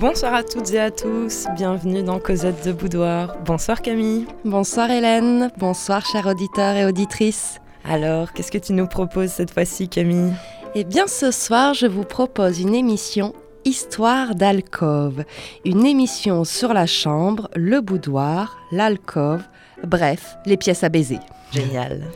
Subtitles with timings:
[0.00, 3.36] Bonsoir à toutes et à tous, bienvenue dans Cosette de Boudoir.
[3.44, 4.24] Bonsoir Camille.
[4.46, 7.60] Bonsoir Hélène, bonsoir chers auditeurs et auditrices.
[7.84, 10.32] Alors, qu'est-ce que tu nous proposes cette fois-ci Camille?
[10.74, 13.34] Eh bien ce soir, je vous propose une émission
[13.66, 15.24] Histoire d'alcôve,
[15.66, 19.42] une émission sur la chambre, le boudoir, l'alcôve,
[19.86, 21.18] bref, les pièces à baiser.
[21.52, 22.06] Génial.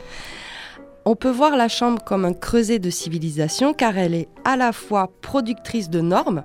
[1.05, 4.71] On peut voir la chambre comme un creuset de civilisation car elle est à la
[4.71, 6.43] fois productrice de normes,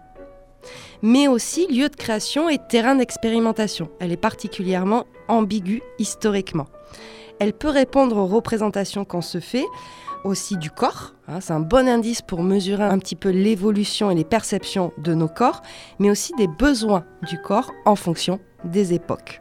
[1.02, 3.90] mais aussi lieu de création et terrain d'expérimentation.
[4.00, 6.66] Elle est particulièrement ambiguë historiquement.
[7.38, 9.64] Elle peut répondre aux représentations qu'on se fait,
[10.24, 11.14] aussi du corps.
[11.28, 15.14] Hein, c'est un bon indice pour mesurer un petit peu l'évolution et les perceptions de
[15.14, 15.62] nos corps,
[15.98, 19.40] mais aussi des besoins du corps en fonction des époques.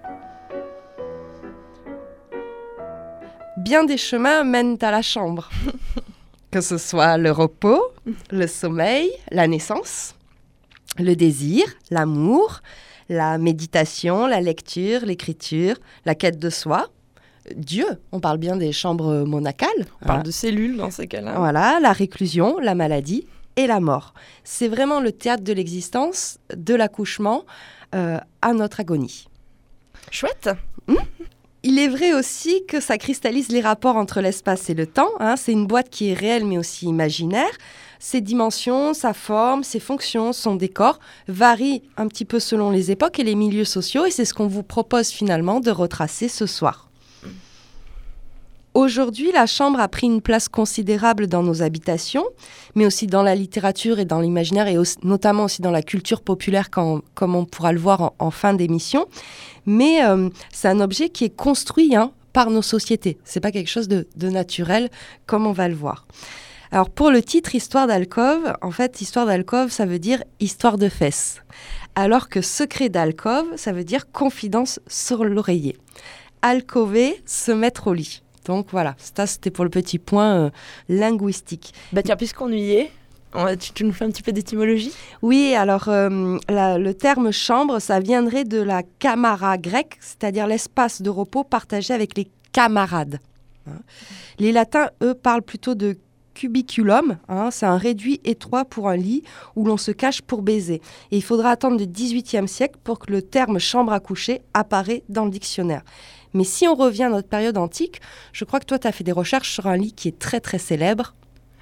[3.57, 5.49] Bien des chemins mènent à la chambre,
[6.51, 7.83] que ce soit le repos,
[8.31, 10.15] le sommeil, la naissance,
[10.97, 12.61] le désir, l'amour,
[13.09, 16.89] la méditation, la lecture, l'écriture, la quête de soi,
[17.55, 17.87] Dieu.
[18.11, 19.69] On parle bien des chambres monacales.
[20.01, 21.35] On parle de cellules dans ces cas-là.
[21.37, 24.13] Voilà, la réclusion, la maladie et la mort.
[24.43, 27.45] C'est vraiment le théâtre de l'existence, de l'accouchement
[27.95, 29.27] euh, à notre agonie.
[30.11, 30.49] Chouette.
[30.87, 30.95] Hmm
[31.63, 35.11] il est vrai aussi que ça cristallise les rapports entre l'espace et le temps.
[35.19, 35.35] Hein.
[35.35, 37.51] C'est une boîte qui est réelle mais aussi imaginaire.
[37.99, 43.19] Ses dimensions, sa forme, ses fonctions, son décor varient un petit peu selon les époques
[43.19, 46.89] et les milieux sociaux et c'est ce qu'on vous propose finalement de retracer ce soir.
[48.75, 52.23] Aujourd'hui, la chambre a pris une place considérable dans nos habitations,
[52.75, 56.69] mais aussi dans la littérature et dans l'imaginaire, et notamment aussi dans la culture populaire,
[56.69, 59.07] comme on pourra le voir en, fin d'émission.
[59.65, 63.17] Mais euh, c'est un objet qui est construit hein, par nos sociétés.
[63.25, 64.89] C'est pas quelque chose de, naturel,
[65.25, 66.05] comme on va le voir.
[66.71, 70.87] Alors pour le titre Histoire d'alcôve, en fait, Histoire d'alcôve, ça veut dire histoire de
[70.87, 71.41] fesses,
[71.95, 75.77] alors que Secret d'alcôve, ça veut dire confidence sur l'oreiller.
[76.43, 78.21] Alcover, se mettre au lit.
[78.45, 80.49] Donc voilà, ça c'était pour le petit point euh,
[80.89, 81.73] linguistique.
[81.91, 82.91] Bah tiens, puisqu'on y est,
[83.73, 84.93] tu, nous fais un petit peu d'étymologie?
[85.23, 91.09] Oui, alors euh, le terme chambre, ça viendrait de la camara grecque, c'est-à-dire l'espace de
[91.09, 93.19] repos partagé avec les camarades.
[93.67, 93.79] Hein.
[94.37, 95.97] Les latins, eux, parlent plutôt de
[96.39, 99.23] cubiculum, hein, c'est un réduit étroit pour un lit
[99.57, 100.81] où l'on se cache pour baiser.
[101.11, 105.03] Et il faudra attendre le XVIIIe siècle pour que le terme chambre à coucher apparaît
[105.09, 105.81] dans le dictionnaire.
[106.33, 107.99] Mais si on revient à notre période antique,
[108.31, 110.39] je crois que toi, tu as fait des recherches sur un lit qui est très
[110.39, 111.13] très célèbre.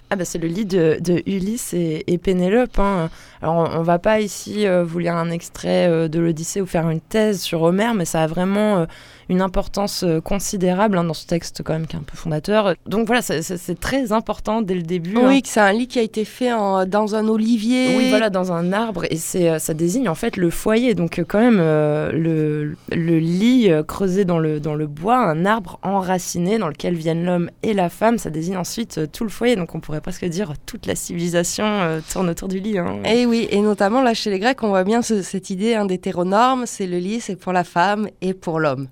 [0.09, 2.79] Ah bah c'est le lit de, Ulysse et, Pénélope.
[2.79, 3.09] Hein.
[3.41, 6.65] Alors on, ne va pas ici euh, vous lire un extrait euh, de l'Odyssée ou
[6.65, 8.85] faire une thèse sur Homère, mais ça a vraiment euh,
[9.29, 12.75] une importance euh, considérable hein, dans ce texte quand même qui est un peu fondateur.
[12.85, 15.17] Donc voilà, c'est très important dès le début.
[15.17, 15.41] Oui, hein.
[15.41, 17.97] que c'est un lit qui a été fait dans un olivier.
[17.97, 20.95] Oui, voilà, dans un arbre et c'est euh, ça désigne en fait le foyer.
[20.95, 25.79] Donc euh, quand même le, le, lit creusé dans le dans le bois, un arbre
[25.81, 29.55] enraciné dans lequel viennent l'homme et la femme, ça désigne ensuite tout le foyer.
[29.55, 31.65] Donc on pourrait presque dire toute la civilisation
[32.11, 32.77] tourne autour du lit.
[32.77, 32.99] Hein.
[33.05, 35.85] Et eh oui, et notamment là chez les Grecs, on voit bien cette idée hein,
[35.85, 38.87] d'hétéronorme, c'est le lit, c'est pour la femme et pour l'homme.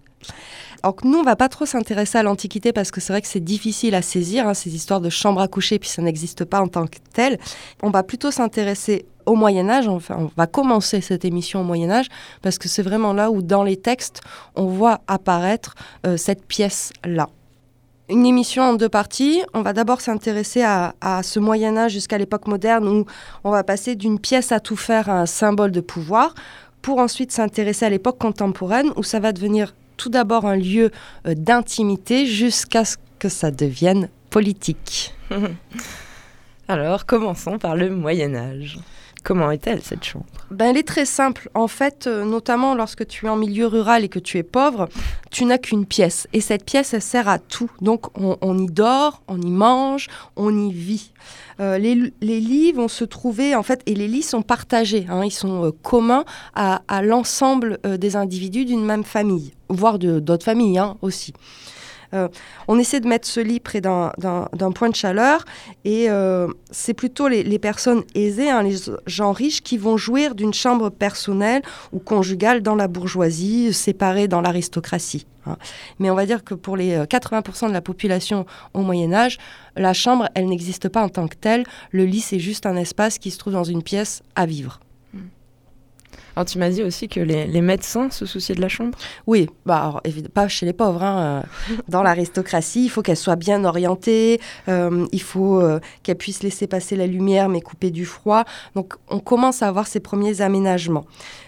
[0.83, 3.43] Alors nous, on va pas trop s'intéresser à l'Antiquité parce que c'est vrai que c'est
[3.43, 6.67] difficile à saisir, hein, ces histoires de chambre à coucher, puis ça n'existe pas en
[6.67, 7.39] tant que tel.
[7.81, 11.89] On va plutôt s'intéresser au Moyen Âge, enfin on va commencer cette émission au Moyen
[11.89, 12.05] Âge,
[12.43, 14.21] parce que c'est vraiment là où dans les textes,
[14.55, 15.73] on voit apparaître
[16.05, 17.29] euh, cette pièce-là.
[18.07, 19.41] Une émission en deux parties.
[19.55, 23.05] On va d'abord s'intéresser à, à, ce Moyen Âge jusqu'à l'époque moderne où
[23.43, 26.35] on va passer d'une pièce à tout faire à un symbole de pouvoir,
[26.83, 30.91] pour ensuite s'intéresser à l'époque contemporaine où ça va devenir tout d'abord un lieu
[31.27, 35.13] euh, d'intimité jusqu'à ce que ça devienne politique.
[36.67, 38.79] Alors, commençons par le Moyen Âge.
[39.25, 41.49] Comment est-elle cette chambre ben, Elle est très simple.
[41.55, 44.87] En fait, euh, notamment lorsque tu es en milieu rural et que tu es pauvre,
[45.31, 46.27] tu n'as qu'une pièce.
[46.31, 47.71] Et cette pièce, elle sert à tout.
[47.81, 51.11] Donc on, y dort, on y mange, on y vit.
[51.59, 55.07] Euh, les, lits vont se trouver, en fait, et les lits sont partagés.
[55.09, 55.25] Hein.
[55.25, 56.23] ils sont euh, communs
[56.53, 61.33] à, l'ensemble des individus d'une même famille, voire d'autres familles hein, aussi.
[62.13, 62.27] Euh,
[62.67, 65.45] on essaie de mettre ce lit près d'un point de chaleur
[65.83, 68.75] et euh, c'est plutôt les, personnes aisées, hein, les
[69.05, 71.61] gens riches, qui vont jouir d'une chambre personnelle
[71.91, 75.25] ou conjugale dans la bourgeoisie, séparée dans l'aristocratie.
[75.45, 75.57] Hein.
[75.99, 79.37] Mais on va dire que pour les 80% euh, de la population au Moyen Âge,
[79.75, 81.65] la chambre, elle n'existe pas en tant que telle.
[81.91, 84.79] Le lit, c'est juste un espace qui se trouve dans une pièce à vivre.
[86.35, 90.01] Alors tu m'as dit aussi que les, médecins se souciaient de la chambre Oui, bah,
[90.03, 91.01] évidemment, pas chez les pauvres.
[91.01, 96.17] Hein, euh, dans l'aristocratie, il faut qu'elle soit bien orientée, euh, il faut euh, qu'elle
[96.17, 98.43] puisse laisser passer la lumière mais couper du froid.
[98.75, 101.05] Donc on commence à avoir ces premiers aménagements.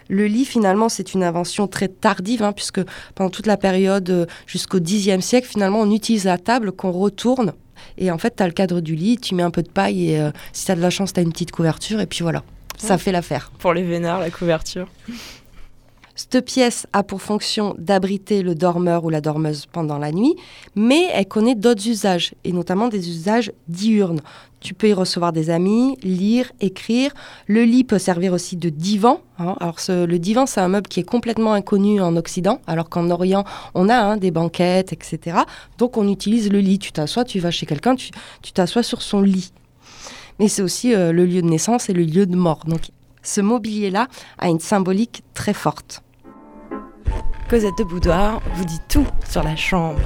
[0.09, 2.79] Le lit, finalement, c'est une invention très tardive, hein, puisque
[3.13, 7.51] pendant toute la période jusqu'au Xe siècle, finalement, on utilise la table qu'on retourne.
[7.97, 10.11] Et en fait, tu as le cadre du lit, tu mets un peu de paille
[10.11, 12.43] et si tu as de la chance, tu as une petite couverture et puis voilà
[12.77, 13.51] ça fait l'affaire.
[13.59, 14.87] Pour les vénards, la couverture.
[16.17, 20.35] Cette pièce a pour fonction d'abriter le dormeur ou la dormeuse pendant la nuit,
[20.73, 24.21] mais elle connaît d'autres usages, et notamment des usages diurnes.
[24.59, 27.11] Tu peux y recevoir des amis, lire, écrire.
[27.45, 29.21] Le lit peut servir aussi de divan.
[29.37, 29.55] Hein.
[29.59, 33.43] Alors le divan, c'est un meuble qui est complètement inconnu en Occident, alors qu'en Orient,
[33.75, 35.37] on a hein, des banquettes, etc.
[35.77, 36.79] Donc on utilise le lit.
[36.79, 38.11] Tu t'assois, tu vas chez quelqu'un, tu
[38.53, 39.51] t'assois sur son lit
[40.39, 42.63] mais c'est aussi euh, le lieu de naissance et le lieu de mort.
[42.65, 42.89] Donc
[43.23, 44.07] ce mobilier-là
[44.37, 46.03] a une symbolique très forte.
[47.49, 50.01] Cosette de Boudoir vous dit tout sur la chambre.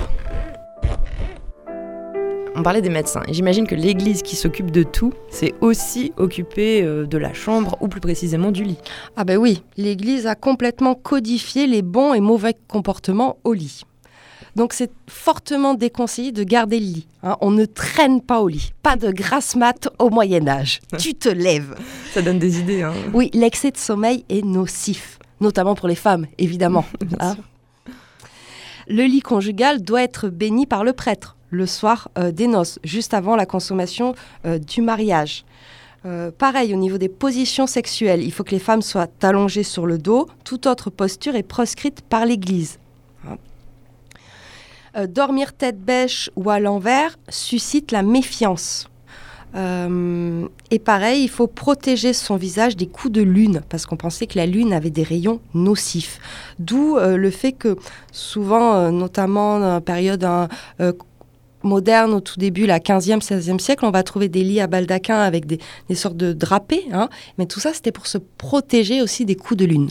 [2.53, 3.23] On parlait des médecins.
[3.27, 7.77] Et j'imagine que l'église qui s'occupe de tout, c'est aussi occupée euh, de la chambre
[7.79, 8.77] ou plus précisément du lit.
[9.15, 13.83] Ah ben oui, l'église a complètement codifié les bons et mauvais comportements au lit.
[14.55, 17.07] Donc c'est fortement déconseillé de garder le lit.
[17.23, 17.37] Hein.
[17.41, 18.73] On ne traîne pas au lit.
[18.83, 20.81] Pas de grasse mat au Moyen Âge.
[20.97, 21.75] tu te lèves.
[22.13, 22.83] Ça donne des idées.
[22.83, 22.93] Hein.
[23.13, 26.85] Oui, l'excès de sommeil est nocif, notamment pour les femmes, évidemment.
[27.19, 27.35] Hein.
[28.87, 33.13] Le lit conjugal doit être béni par le prêtre le soir euh, des noces, juste
[33.13, 34.15] avant la consommation
[34.45, 35.45] euh, du mariage.
[36.05, 39.85] Euh, pareil, au niveau des positions sexuelles, il faut que les femmes soient allongées sur
[39.85, 40.27] le dos.
[40.43, 42.79] Toute autre posture est proscrite par l'Église.
[44.97, 48.89] Euh, dormir tête bêche ou à l'envers suscite la méfiance.
[49.55, 54.27] Euh, et pareil, il faut protéger son visage des coups de lune, parce qu'on pensait
[54.27, 56.19] que la lune avait des rayons nocifs.
[56.59, 57.77] D'où euh, le fait que
[58.11, 60.49] souvent, notamment dans la période hein,
[61.63, 65.19] moderne, au tout début, la 15e, 16e siècle, on va trouver des lits à baldaquin
[65.19, 65.59] avec des,
[65.95, 66.85] sortes de drapés.
[66.91, 67.09] Hein.
[67.37, 69.89] mais tout ça, c'était pour se protéger aussi des coups de lune.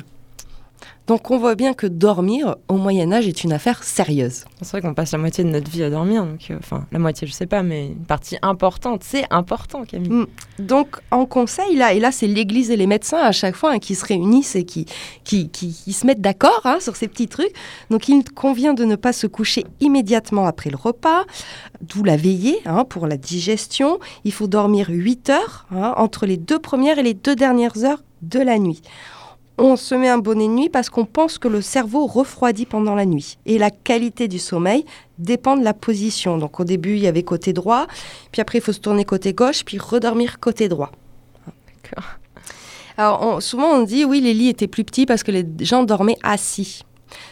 [1.11, 4.45] Donc on voit bien que dormir au Moyen Âge est une affaire sérieuse.
[4.63, 7.01] C'est vrai qu'on passe la moitié de notre vie à dormir, donc euh, enfin la
[7.01, 10.09] moitié je sais pas, mais une partie importante, c'est important Camille.
[10.09, 10.27] Mm.
[10.61, 13.79] Donc en conseil là, et là c'est l'Église et les médecins à chaque fois hein,
[13.81, 14.87] qui se réunissent et qui,
[15.25, 17.57] qui, qui, se mettent d'accord hein, sur ces petits trucs.
[17.91, 21.25] Donc il convient de ne pas se coucher immédiatement après le repas,
[21.81, 23.99] d'où la veillée hein, pour la digestion.
[24.23, 28.39] Il faut dormir 8 heures entre les deux premières et les deux dernières heures de
[28.39, 28.83] la nuit
[29.61, 32.95] on se met un bonnet de nuit parce qu'on pense que le cerveau refroidit pendant
[32.95, 33.39] la nuit.
[33.47, 34.85] Et la qualité du sommeil
[35.19, 36.39] dépend de la position.
[36.39, 37.87] Donc au début, il y avait côté droit,
[38.33, 40.91] puis après, il faut se tourner côté gauche, puis redormir côté droit.
[42.97, 46.19] Alors souvent, on dit, oui, les lits étaient plus petits parce que les gens dormaient
[46.23, 46.83] assis.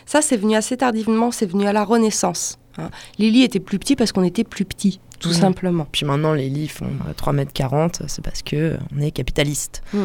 [0.07, 2.59] Ça, c'est venu assez tardivement, c'est venu à la Renaissance.
[2.79, 2.91] Hein.
[3.19, 5.87] Les lits étaient plus petits parce qu'on était plus petits, tout simplement.
[5.91, 9.83] Puis maintenant, les lits font 3 mètres 40, c'est parce qu'on est capitaliste.
[9.93, 10.05] Mm.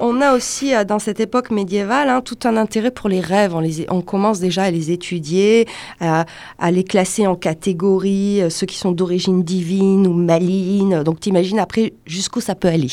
[0.00, 3.54] On a aussi, euh, dans cette époque médiévale, hein, tout un intérêt pour les rêves.
[3.88, 5.66] On, commence déjà à les étudier,
[6.00, 6.24] à,
[6.70, 11.02] les classer en catégories, euh, ceux qui sont d'origine divine ou maligne.
[11.02, 12.88] Donc, t'imagines après jusqu'où ça peut aller.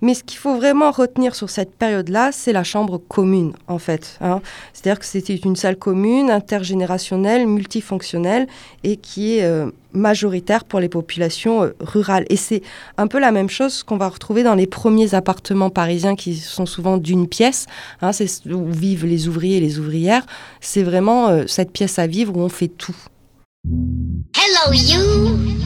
[0.00, 4.16] Mais ce qu'il faut vraiment retenir sur cette période-là, c'est la chambre commune, en fait.
[4.20, 4.40] Hein.
[4.72, 8.46] C'est-à-dire que c'était une salle commune, intergénérationnelle, multifonctionnelle,
[8.84, 12.26] et qui est euh, majoritaire pour les populations euh, rurales.
[12.30, 12.62] Et c'est
[12.96, 16.66] un peu la même chose qu'on va retrouver dans les premiers appartements parisiens qui sont
[16.66, 17.66] souvent d'une pièce.
[18.00, 20.24] Hein, c'est où vivent les ouvriers et les ouvrières.
[20.60, 22.96] C'est vraiment euh, cette pièce à vivre où on fait tout.
[23.64, 25.58] Hello you.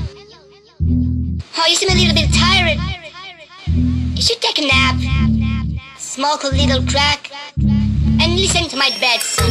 [1.55, 3.02] Oh, you seem a little bit tired.
[4.15, 4.97] You should take a nap,
[5.99, 9.51] smoke a little crack, and listen to my bed song.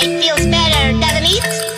[0.00, 1.77] It feels better, doesn't it?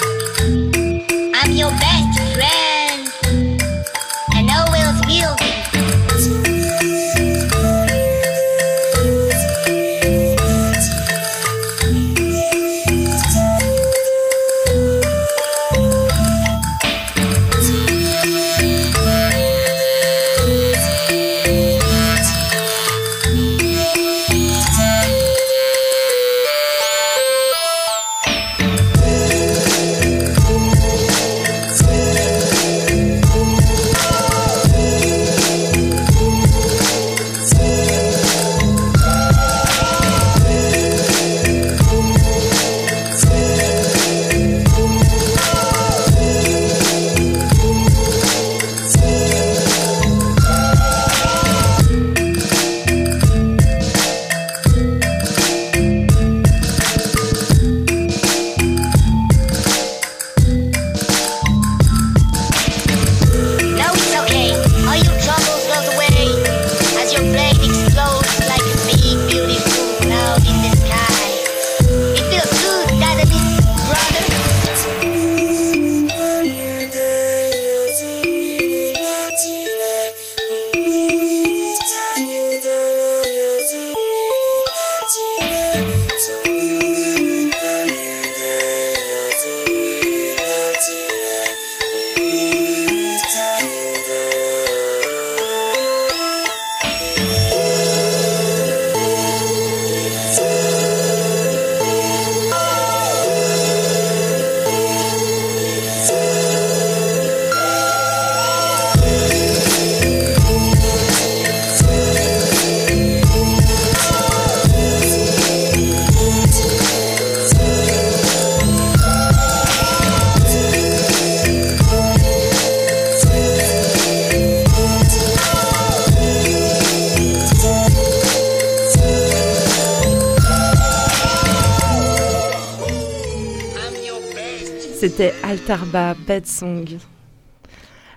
[135.20, 136.86] C'était Altarba Song.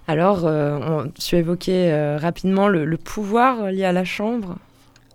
[0.07, 4.55] Alors, euh, tu évoquais euh, rapidement le, pouvoir lié à la chambre.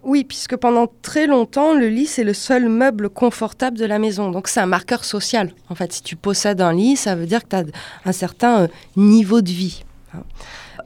[0.03, 4.31] Oui, puisque pendant très longtemps, le lit, c'est le seul meuble confortable de la maison.
[4.31, 5.55] Donc, c'est un marqueur social.
[5.71, 7.65] En fait, si tu possèdes un lit, ça veut dire que tu as
[8.05, 9.83] un certain euh, niveau de vie.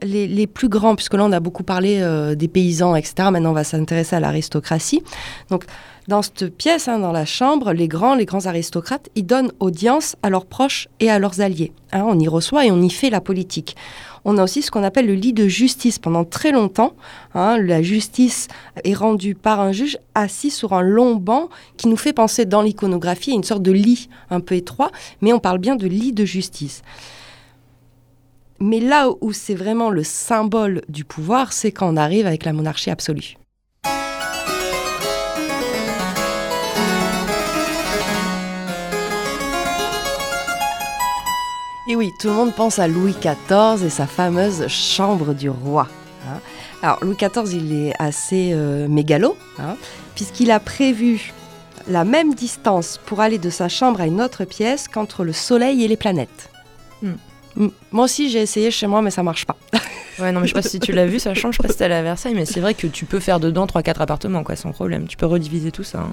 [0.02, 2.00] Les, les, plus grands, puisque là, on a beaucoup parlé
[2.36, 3.30] des paysans, etc.
[3.32, 5.02] Maintenant, on va s'intéresser à l'aristocratie.
[5.50, 5.64] Donc,
[6.08, 10.16] dans cette pièce, hein, dans la chambre, les grands, les grands aristocrates, ils donnent audience
[10.22, 11.72] à leurs proches et à leurs alliés.
[11.92, 12.04] Hein.
[12.06, 13.76] on y reçoit et on y fait la politique.
[14.24, 15.98] On a aussi ce qu'on appelle le lit de justice.
[15.98, 16.94] Pendant très longtemps,
[17.34, 18.48] hein, la justice
[18.84, 22.62] est rendue par un juge assis sur un long banc qui nous fait penser dans
[22.62, 24.90] l'iconographie à une sorte de lit un peu étroit,
[25.20, 26.82] mais on parle bien de lit de justice.
[28.60, 32.52] Mais là où c'est vraiment le symbole du pouvoir, c'est quand on arrive avec la
[32.52, 33.36] monarchie absolue.
[41.92, 45.88] Et oui, tout le monde pense à Louis XIV et sa fameuse chambre du roi.
[46.26, 46.38] Hein.
[46.82, 49.76] Alors Louis XIV, il est assez euh, mégalo, hein,
[50.14, 51.34] puisqu'il a prévu
[51.88, 55.84] la même distance pour aller de sa chambre à une autre pièce qu'entre le Soleil
[55.84, 56.48] et les planètes.
[57.02, 57.68] Hmm.
[57.90, 59.58] Moi aussi, j'ai essayé chez moi, mais ça marche pas.
[60.18, 61.56] ouais, non, mais je sais pas si tu l'as vu, ça change.
[61.56, 63.66] Je sais pas si à la Versailles, mais c'est vrai que tu peux faire dedans
[63.66, 65.06] 3-4 appartements, quoi, sans problème.
[65.08, 65.98] Tu peux rediviser tout ça.
[65.98, 66.12] Hein.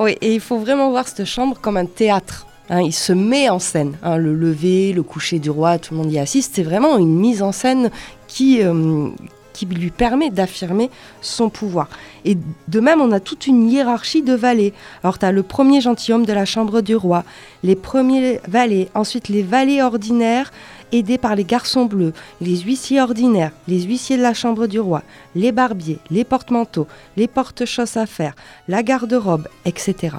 [0.00, 2.46] Oui, et il faut vraiment voir cette chambre comme un théâtre.
[2.70, 3.96] Hein, il se met en scène.
[4.02, 6.56] Hein, le lever, le coucher du roi, tout le monde y assiste.
[6.56, 7.90] C'est vraiment une mise en scène
[8.26, 9.08] qui, euh,
[9.54, 10.90] qui lui permet d'affirmer
[11.22, 11.88] son pouvoir.
[12.24, 12.36] Et
[12.68, 14.74] de même, on a toute une hiérarchie de valets.
[15.02, 17.24] Alors, tu as le premier gentilhomme de la chambre du roi,
[17.62, 20.52] les premiers valets, ensuite les valets ordinaires
[20.92, 25.02] aidés par les garçons bleus, les huissiers ordinaires, les huissiers de la chambre du roi,
[25.34, 28.34] les barbiers, les porte-manteaux, les porte-chosses à faire,
[28.68, 30.16] la garde-robe, etc.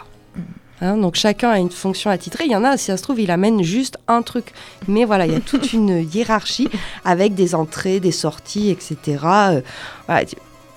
[0.82, 2.46] Hein, donc chacun a une fonction attitrée.
[2.46, 4.54] Il y en a, si ça se trouve, il amène juste un truc.
[4.88, 6.70] Mais voilà, il y a toute une hiérarchie
[7.06, 9.18] avec des entrées, des sorties, etc.
[9.52, 9.62] Euh,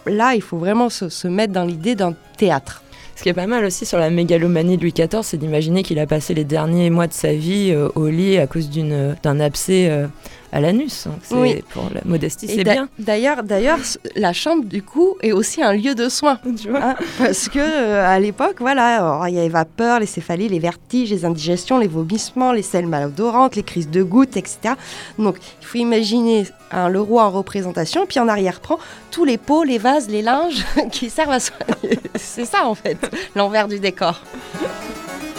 [0.07, 2.83] Là, il faut vraiment se, mettre dans l'idée d'un théâtre.
[3.15, 5.99] Ce qui est pas mal aussi sur la mégalomanie de Louis XIV, c'est d'imaginer qu'il
[6.01, 9.89] a passé les derniers mois de sa vie euh, au lit à cause d'un abcès
[9.91, 10.07] euh,
[10.53, 11.09] à l'anus.
[11.31, 11.63] Oui.
[11.71, 12.89] Pour la modestie, c'est bien.
[12.99, 13.79] D'ailleurs, d'ailleurs,
[14.15, 16.39] la chambre, du coup, est aussi un lieu de soins.
[16.63, 20.07] Tu vois hein, parce que euh, à l'époque, voilà, il y a les vapeurs, les
[20.07, 24.75] céphalies, les vertiges, les indigestions, les vomissements, les selles malodorantes, les crises de gouttes, etc.
[25.19, 28.79] Donc, il faut imaginer un le roi en représentation, puis en arrière-plan,
[29.11, 31.99] tous les pots, les vases, les linges qui servent à soigner.
[32.17, 32.99] c'est ça, en fait,
[33.35, 34.21] l'envers du décor.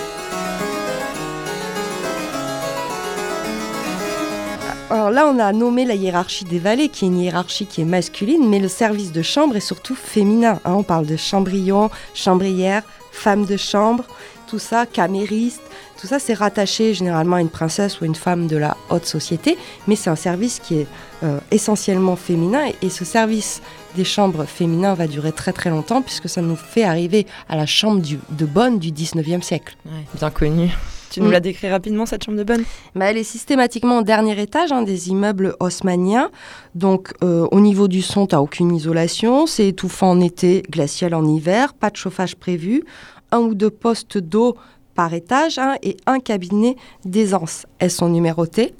[4.89, 7.85] Alors là, on a nommé la hiérarchie des valets, qui est une hiérarchie qui est
[7.85, 10.59] masculine, mais le service de chambre est surtout féminin.
[10.65, 10.73] Hein.
[10.73, 14.03] on parle de chambrion, chambrière, femme de chambre,
[14.47, 15.61] tout ça, camériste,
[15.99, 19.57] tout ça, c'est rattaché généralement à une princesse ou une femme de la haute société,
[19.87, 20.87] mais c'est un service qui est
[21.23, 23.61] euh, essentiellement féminin, et, ce service
[23.95, 27.65] des chambres féminins va durer très très longtemps, puisque ça nous fait arriver à la
[27.65, 29.75] chambre de bonne du 19e siècle.
[30.19, 30.71] bien connu.
[31.13, 31.31] Tu nous mm.
[31.31, 32.63] la décris rapidement, cette chambre de bonne
[32.95, 36.31] bah, Elle est systématiquement au dernier étage hein, des immeubles haussmanniens.
[36.73, 39.45] Donc, euh, au niveau du son, tu n'as aucune isolation.
[39.45, 41.75] C'est étouffant en été, glacial en hiver.
[41.75, 42.83] Pas de chauffage prévu.
[43.31, 44.57] Un ou deux postes d'eau
[44.95, 47.67] par étage hein, et un cabinet d'aisance.
[47.77, 48.73] Elles sont numérotées.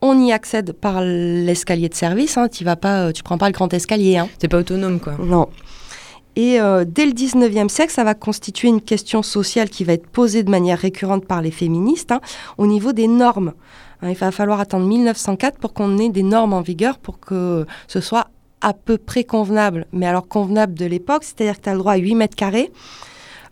[0.00, 2.36] On y accède par l'escalier de service.
[2.36, 2.46] Hein.
[2.46, 4.16] Tu vas pas, euh, tu prends pas le grand escalier.
[4.16, 4.28] Hein.
[4.38, 5.14] C'est pas autonome, quoi.
[5.18, 5.48] Non.
[6.36, 10.06] Et euh, dès le 19e siècle, ça va constituer une question sociale qui va être
[10.06, 12.20] posée de manière récurrente par les féministes hein,
[12.58, 13.52] au niveau des normes.
[14.02, 17.66] Hein, il va falloir attendre 1904 pour qu'on ait des normes en vigueur pour que
[17.86, 18.28] ce soit
[18.60, 19.86] à peu près convenable.
[19.92, 22.72] Mais alors convenable de l'époque, c'est-à-dire que tu as le droit à 8 mètres carrés.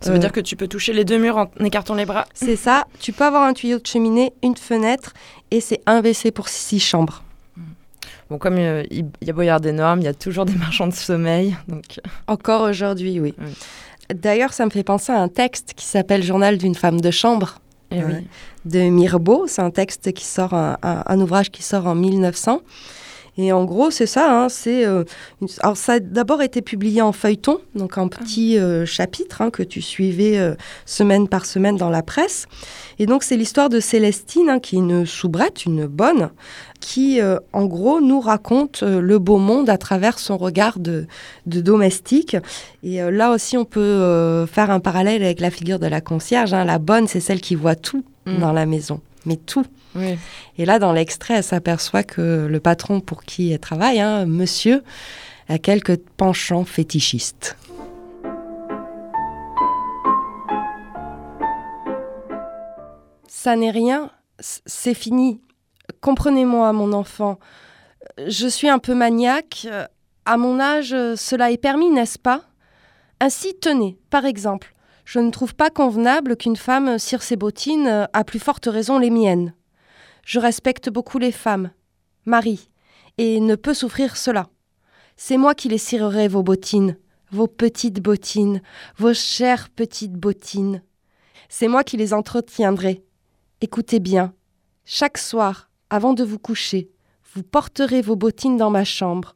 [0.01, 2.25] Ça veut euh, dire que tu peux toucher les deux murs en écartant les bras
[2.33, 2.85] C'est ça.
[2.99, 5.13] Tu peux avoir un tuyau de cheminée, une fenêtre
[5.51, 7.23] et c'est un WC pour six chambres.
[8.33, 10.93] Bon, comme euh, il y a des normes, il y a toujours des marchands de
[10.93, 11.55] sommeil.
[11.67, 12.01] Donc...
[12.25, 13.35] Encore aujourd'hui, oui.
[14.11, 17.59] D'ailleurs, ça me fait penser à un texte qui s'appelle Journal d'une femme de chambre
[17.91, 18.01] eh
[18.65, 19.45] de Mirbeau.
[19.45, 22.61] C'est un texte qui sort, un, ouvrage qui sort en 1900.
[23.37, 24.31] Et en gros, c'est ça.
[24.31, 25.03] Hein, c'est euh,
[25.59, 29.63] alors ça a d'abord été publié en feuilleton, donc en petits euh, chapitres hein, que
[29.63, 30.39] tu suivais
[30.85, 32.45] semaine par semaine dans la presse.
[32.99, 36.29] Et donc c'est l'histoire de Célestine, hein, qui est une soubrette, une bonne,
[36.83, 41.07] qui, euh, en gros, nous raconte euh, le beau monde à travers son regard de,
[41.45, 42.35] domestique.
[42.83, 46.51] Et euh, là aussi, on peut faire un parallèle avec la figure de la concierge.
[46.51, 48.39] La bonne, c'est celle qui voit tout mm.
[48.39, 49.65] dans la maison, mais tout.
[50.57, 54.83] Et là, dans l'extrait, elle s'aperçoit que le patron pour qui elle travaille, hein, monsieur,
[55.49, 57.57] a quelques penchants fétichistes.
[63.27, 65.41] Ça n'est rien c'est fini.
[66.01, 67.39] Comprenez-moi, mon enfant.
[68.27, 69.67] Je suis un peu maniaque.
[70.25, 72.43] À mon âge, cela est permis, n'est-ce pas?
[73.19, 74.73] Ainsi, tenez, par exemple,
[75.05, 79.09] je ne trouve pas convenable qu'une femme cire ses bottines, à plus forte raison les
[79.09, 79.53] miennes.
[80.25, 81.71] Je respecte beaucoup les femmes,
[82.25, 82.69] Marie,
[83.17, 84.49] et ne peux souffrir cela.
[85.17, 86.97] C'est moi qui les cirerai vos bottines,
[87.31, 88.61] vos petites bottines,
[88.97, 90.81] vos chères petites bottines.
[91.49, 93.03] C'est moi qui les entretiendrai.
[93.61, 94.33] Écoutez bien,
[94.85, 96.89] chaque soir, avant de vous coucher,
[97.33, 99.35] vous porterez vos bottines dans ma chambre.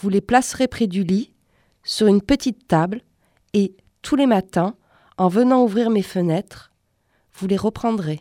[0.00, 1.32] Vous les placerez près du lit,
[1.82, 3.02] sur une petite table,
[3.54, 4.74] et tous les matins,
[5.18, 6.70] en venant ouvrir mes fenêtres,
[7.34, 8.20] vous les reprendrez.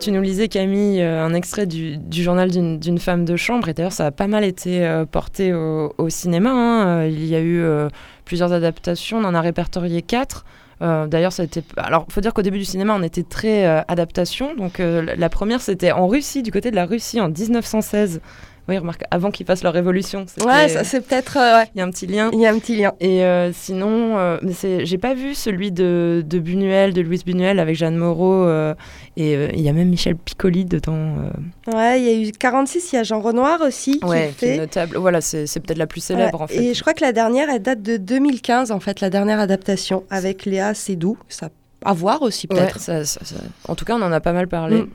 [0.00, 3.92] Tu nous lisais, Camille, euh, un extrait du, journal d'une femme de chambre, et d'ailleurs,
[3.92, 6.50] ça a pas mal été euh, porté au, cinéma.
[6.50, 6.86] Hein.
[6.86, 7.64] Euh, il y a eu
[8.24, 10.44] plusieurs adaptations, on en a répertorié quatre.
[10.80, 11.44] D'ailleurs, ça.
[11.78, 14.54] Alors, faut dire qu'au début du cinéma, on était très adaptation.
[14.54, 18.20] Donc, la première, c'était en Russie, du côté de la Russie, en 1916.
[18.68, 20.24] Oui, remarque, avant qu'ils fassent leur révolution.
[20.44, 21.36] Ouais, ça c'est peut-être.
[21.36, 22.30] Euh, il y a un petit lien.
[22.32, 22.92] Il y a un petit lien.
[22.98, 24.38] Et euh, sinon, euh,
[24.84, 28.48] j'ai pas vu celui de, de Buñuel, de Louise Buñuel avec Jeanne Moreau.
[29.16, 31.16] et il y a même Michel Piccoli dedans.
[31.72, 34.00] Ouais, il y a eu 46, il y a Jean Renoir aussi.
[34.00, 34.46] Qui ouais, fait...
[34.46, 34.96] qui est notable.
[34.96, 36.56] Voilà, c'est peut-être la plus célèbre en fait.
[36.56, 40.04] Et je crois que la dernière, elle date de 2015 en fait, la dernière adaptation
[40.08, 41.18] avec Léa Seydoux.
[41.28, 41.50] Ça
[41.84, 42.78] à voir aussi peut-être.
[43.68, 44.82] en tout cas, on en a pas mal parlé.
[44.82, 44.88] Mm.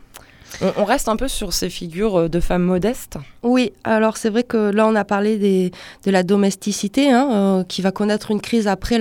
[0.77, 3.17] On, reste un peu sur ces figures euh, de femmes modestes.
[3.43, 5.71] Oui, alors c'est vrai que là on a parlé
[6.03, 8.99] de la domesticité hein, euh, qui va connaître une crise après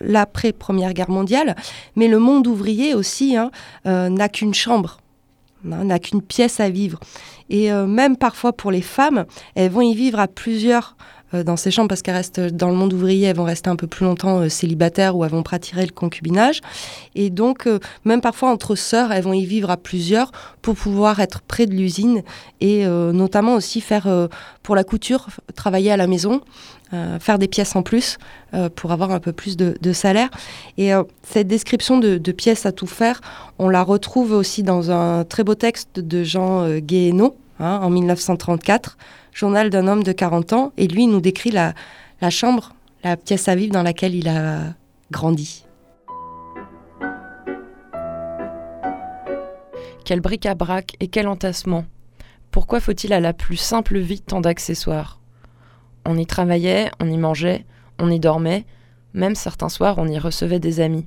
[0.00, 1.56] l'après Première Guerre mondiale,
[1.94, 3.50] mais le monde ouvrier aussi hein,
[3.86, 4.98] euh, n'a qu'une chambre,
[5.70, 6.98] hein, n'a qu'une pièce à vivre.
[7.48, 10.96] Et même parfois pour les femmes, elles vont y vivre à plusieurs
[11.32, 13.86] dans ces chambres parce qu'elles restent dans le monde ouvrier, elles vont rester un peu
[13.86, 16.60] plus longtemps euh, célibataires ou elles vont pratiquer le concubinage.
[17.14, 20.30] Et donc, euh, même parfois entre sœurs, elles vont y vivre à plusieurs
[20.62, 22.22] pour pouvoir être près de l'usine
[22.60, 24.08] et notamment aussi faire
[24.62, 26.40] pour la couture, travailler à la maison.
[27.20, 28.18] faire des pièces en plus
[28.74, 30.28] pour avoir un peu plus de, salaire.
[30.76, 30.90] Et
[31.22, 33.20] cette description de, pièces à tout faire,
[33.60, 38.96] on la retrouve aussi dans un très beau texte de Jean Guéhenno hein, en 1934
[39.36, 41.74] journal d'un homme de 40 ans, et lui nous décrit la,
[42.22, 42.72] la chambre,
[43.04, 44.74] la pièce à vivre dans laquelle il a
[45.10, 45.66] grandi.
[50.06, 51.84] Quel bric-à-brac et quel entassement
[52.50, 55.20] Pourquoi faut-il à la plus simple vie tant d'accessoires?
[56.06, 57.66] On y travaillait, on y mangeait,
[57.98, 58.64] on y dormait,
[59.12, 61.06] même certains soirs on y recevait des amis.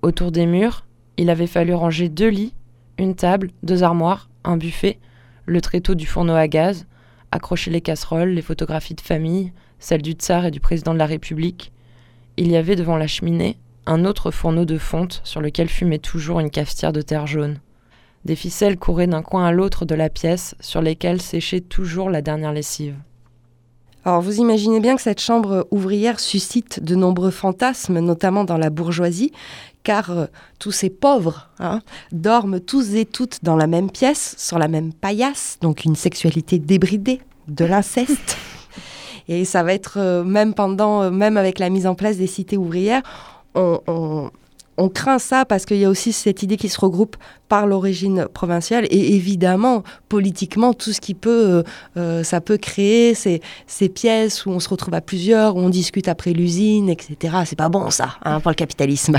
[0.00, 0.86] Autour des murs,
[1.18, 2.54] il avait fallu ranger deux lits,
[2.96, 4.98] une table, deux armoires, un buffet,
[5.44, 6.86] le tréteau du fourneau à gaz,
[7.34, 11.06] accrocher les casseroles, les photographies de famille, celles du tsar et du président de la
[11.06, 11.72] République.
[12.36, 16.40] Il y avait devant la cheminée un autre fourneau de fonte sur lequel fumait toujours
[16.40, 17.58] une cafetière de terre jaune.
[18.24, 22.22] Des ficelles couraient d'un coin à l'autre de la pièce sur lesquelles séchait toujours la
[22.22, 22.96] dernière lessive.
[24.06, 28.70] Alors vous imaginez bien que cette chambre ouvrière suscite de nombreux fantasmes, notamment dans la
[28.70, 29.32] bourgeoisie,
[29.84, 30.26] car euh,
[30.58, 34.92] tous ces pauvres hein, dorment tous et toutes dans la même pièce, sur la même
[34.92, 38.36] paillasse, donc une sexualité débridée, de l'inceste.
[39.28, 42.26] et ça va être euh, même pendant, euh, même avec la mise en place des
[42.26, 43.02] cités ouvrières,
[43.54, 44.30] on,
[44.76, 47.16] on craint ça parce qu'il y a aussi cette idée qui se regroupe
[47.48, 48.86] par l'origine provinciale.
[48.90, 51.62] Et évidemment politiquement tout ce qui peut
[51.96, 55.68] euh, ça peut créer ces, ces, pièces où on se retrouve à plusieurs où on
[55.68, 59.18] discute après l'usine etc c'est pas bon ça hein, pour le capitalisme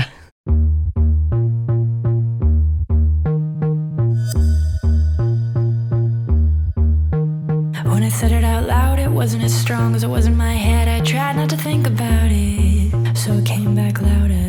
[8.16, 10.88] said it out loud, it wasn't as strong as it was in my head.
[10.88, 14.48] I tried not to think about it, so it came back louder.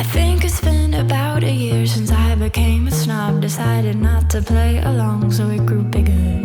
[0.00, 3.40] I think it's been about a year since I became a snob.
[3.40, 6.43] Decided not to play along, so it grew bigger.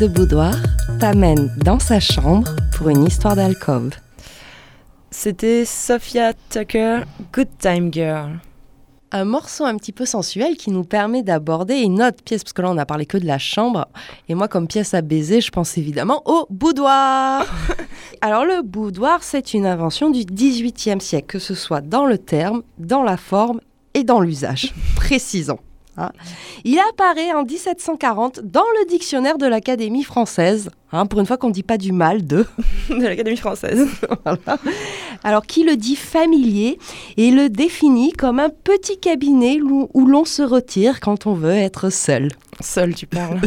[0.00, 0.54] De Boudoir
[0.98, 3.90] t'amène dans sa chambre pour une histoire d'alcôve.
[5.10, 7.00] C'était Sophia Tucker,
[7.34, 8.40] Good Time Girl.
[9.12, 12.62] Un morceau un petit peu sensuel qui nous permet d'aborder une autre pièce, parce que
[12.62, 13.88] là on a parlé que de la chambre,
[14.28, 17.44] et moi comme pièce à baiser, je pense évidemment au boudoir.
[18.22, 22.62] Alors le boudoir, c'est une invention du XVIIIe siècle, que ce soit dans le terme,
[22.78, 23.60] dans la forme
[23.92, 24.72] et dans l'usage.
[24.96, 25.58] Précisons.
[26.00, 26.12] Hein.
[26.64, 31.48] Il apparaît en 1740 dans le dictionnaire de l'Académie française, hein, pour une fois qu'on
[31.48, 32.46] ne dit pas du mal de.
[32.88, 33.86] de l'Académie française.
[34.24, 34.58] Voilà.
[35.22, 36.78] Alors, qui le dit familier
[37.16, 41.54] et le définit comme un petit cabinet où, où l'on se retire quand on veut
[41.54, 42.28] être seul.
[42.60, 43.40] Seul, tu parles.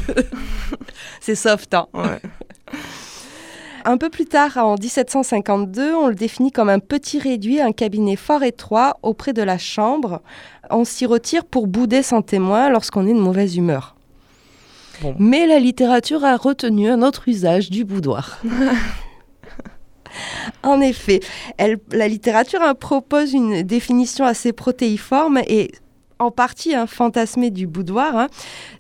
[1.22, 2.20] C'est soft, hein Ouais.
[3.86, 8.15] Un peu plus tard, en 1752, on le définit comme un petit réduit, un cabinet
[8.15, 10.22] fort étroit auprès de la chambre.
[10.69, 13.96] On s'y retire pour bouder sans témoin lorsqu'on est de mauvaise humeur.
[15.02, 15.15] Bon.
[15.19, 18.39] Mais la littérature a retenu un autre usage du boudoir.
[20.63, 21.19] en effet,
[21.58, 25.72] elle- la littérature hein, propose une définition assez protéiforme et
[26.19, 28.15] en partie un fantasmé du boudoir.
[28.15, 28.28] hein.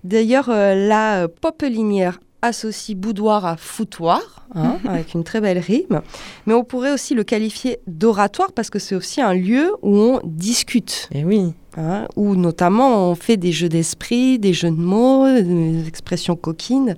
[0.05, 4.21] D'ailleurs, euh, la euh, popelinière associe boudoir à foutoir,
[4.53, 6.01] hein, avec une très belle rime.
[6.45, 10.19] Mais on pourrait aussi le qualifier d'oratoire parce que c'est aussi un lieu où on
[10.23, 11.53] discute, Et oui.
[11.77, 16.95] hein, où notamment on fait des jeux d'esprit, des jeux de mots, des expressions coquines.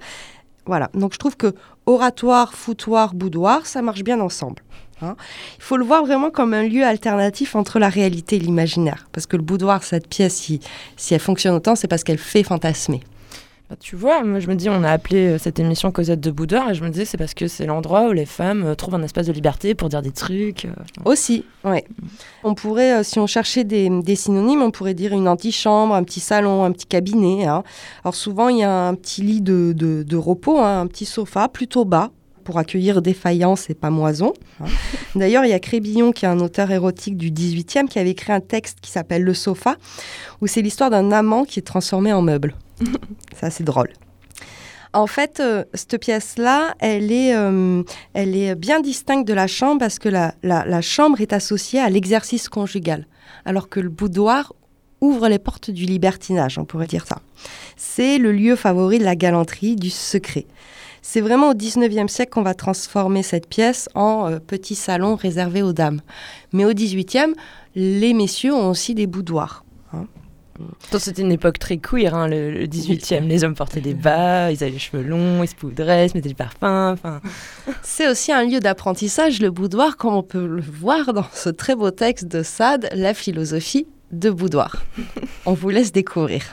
[0.66, 1.54] Voilà, donc je trouve que
[1.86, 4.64] oratoire, foutoir, boudoir, ça marche bien ensemble.
[5.04, 5.16] hein.
[5.60, 9.08] Il faut le voir vraiment comme un lieu alternatif entre la réalité et l'imaginaire.
[9.12, 10.60] Parce que le boudoir, cette pièce, si,
[10.98, 13.02] si elle fonctionne autant, c'est parce qu'elle fait fantasmer.
[13.70, 16.30] Bah, tu vois, moi je me dis, on a appelé euh, cette émission Cosette de
[16.30, 18.94] Boudoir et je me disais, c'est parce que c'est l'endroit où les femmes euh, trouvent
[18.94, 20.66] un espace de liberté pour dire des trucs.
[20.66, 20.72] euh,
[21.04, 21.80] Aussi, oui.
[22.44, 26.20] On pourrait, si on cherchait des, des synonymes, on pourrait dire une antichambre, un petit
[26.20, 27.48] salon, un petit cabinet.
[27.48, 27.64] hein.
[28.04, 31.06] Alors souvent, il y a un petit lit de, de- de repos, hein, un petit
[31.06, 32.12] sofa plutôt bas
[32.44, 34.34] pour accueillir des faïences et pas moison.
[34.62, 34.66] hein.
[35.16, 38.32] D'ailleurs, il y a Crébillon, qui est un auteur érotique du 18e, qui avait écrit
[38.32, 39.76] un texte qui s'appelle Le sofa,
[40.42, 42.54] où c'est l'histoire d'un amant qui est transformé en meuble.
[43.36, 43.90] c'est assez drôle.
[44.96, 47.84] En fait, euh, cette pièce-là, elle, est, euh,
[48.14, 52.48] elle est bien distincte de la chambre parce que la, chambre est associée à l'exercice
[52.48, 53.06] conjugal,
[53.44, 54.54] alors que le boudoir
[55.02, 57.18] ouvre les portes du libertinage, on pourrait dire ça.
[57.76, 60.46] C'est le lieu favori de la galanterie, du secret.
[61.02, 65.62] C'est vraiment au 19e siècle qu'on va transformer cette pièce en euh, petit salon réservé
[65.62, 66.00] aux dames.
[66.54, 67.34] Mais au 18e,
[67.76, 69.66] les messieurs ont aussi des boudoirs.
[69.92, 70.08] Pourtant,
[71.00, 73.28] c'était une époque très queer, hein, le, le 18e.
[73.28, 76.14] Les hommes portaient des bas, ils avaient les cheveux longs, ils se poudraient, ils se
[76.16, 76.96] mettaient du parfum.
[77.84, 81.76] C'est aussi un lieu d'apprentissage, le boudoir, comme on peut le voir dans ce très
[81.76, 84.84] beau texte de Sade, La philosophie de boudoir.
[85.46, 86.44] on vous laisse découvrir.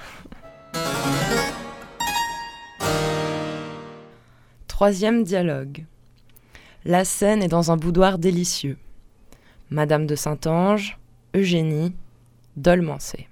[4.67, 5.85] Troisième dialogue.
[6.85, 8.77] La scène est dans un boudoir délicieux.
[9.71, 10.99] Madame de Saint-Ange,
[11.35, 11.95] Eugénie,
[12.57, 13.29] Dolmancé.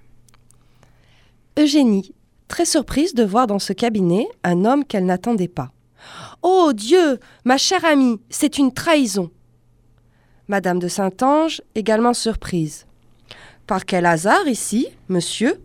[1.59, 2.15] Eugénie,
[2.49, 5.73] très surprise de voir dans ce cabinet un homme qu'elle n'attendait pas.
[6.43, 9.31] Oh Dieu, ma chère amie, c'est une trahison.
[10.49, 12.87] Madame de Saint-Ange, également surprise.
[13.67, 15.61] Par quel hasard ici, monsieur?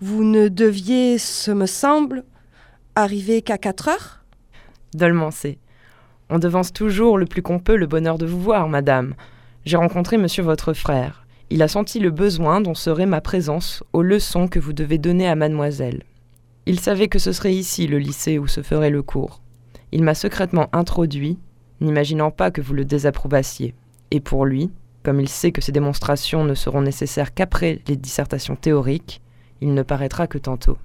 [0.00, 2.24] Vous ne deviez, ce me semble.
[2.94, 4.24] arrivez qu'à 4 heures?
[4.94, 5.58] Dolmancé.
[6.30, 9.14] On devance toujours le plus qu'on peut le bonheur de vous voir, madame.
[9.64, 11.26] J'ai rencontré monsieur votre frère.
[11.50, 15.26] Il a senti le besoin dont serait ma présence aux leçons que vous devez donner
[15.26, 16.02] à mademoiselle.
[16.66, 19.40] Il savait que ce serait ici le lycée où se ferait le cours.
[19.90, 21.38] Il m'a secrètement introduit,
[21.80, 23.74] n'imaginant pas que vous le désapprouvassiez.
[24.10, 24.70] Et pour lui,
[25.02, 29.22] comme il sait que ces démonstrations ne seront nécessaires qu'après les dissertations théoriques,
[29.62, 30.76] il ne paraîtra que tantôt.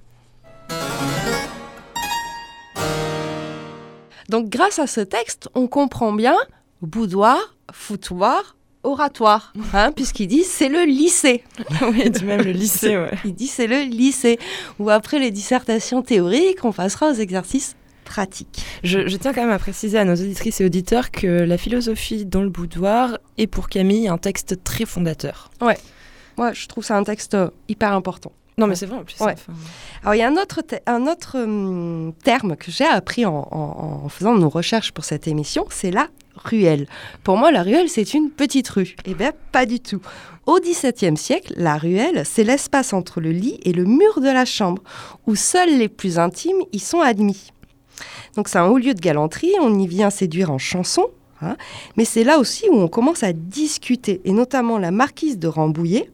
[4.30, 6.36] Donc grâce à ce texte, on comprend bien
[6.80, 11.42] boudoir, foutoir, oratoire, hein, puisqu'il dit c'est le lycée.
[11.82, 13.10] oui, il dit même le lycée, ouais.
[13.24, 14.38] Il dit c'est le lycée,
[14.78, 18.64] où après les dissertations théoriques, on passera aux exercices pratiques.
[18.84, 22.26] Je, je tiens quand même à préciser à nos auditrices et auditeurs que la philosophie
[22.26, 25.50] dans le boudoir est pour Camille un texte très fondateur.
[26.36, 27.36] Moi, je trouve ça un texte
[27.68, 28.32] hyper important.
[28.58, 29.18] Non, mais c'est vrai en plus.
[29.20, 29.32] Ouais.
[29.32, 29.52] enfin,
[30.02, 34.02] Alors, il y a un autre, un autre hum, terme que j'ai appris en, en-
[34.04, 36.86] en faisant nos recherches pour cette émission, c'est la ruelle.
[37.22, 38.96] Pour moi, la ruelle, c'est une petite rue.
[39.04, 40.00] Eh bien, pas du tout.
[40.46, 44.44] Au XVIIe siècle, la ruelle, c'est l'espace entre le lit et le mur de la
[44.44, 44.82] chambre,
[45.26, 47.50] où seuls les plus intimes y sont admis.
[48.36, 51.06] Donc, c'est un haut lieu de galanterie, on y vient séduire en chanson,
[51.40, 51.56] hein,
[51.96, 56.10] mais c'est là aussi où on commence à discuter, et notamment la marquise de Rambouillet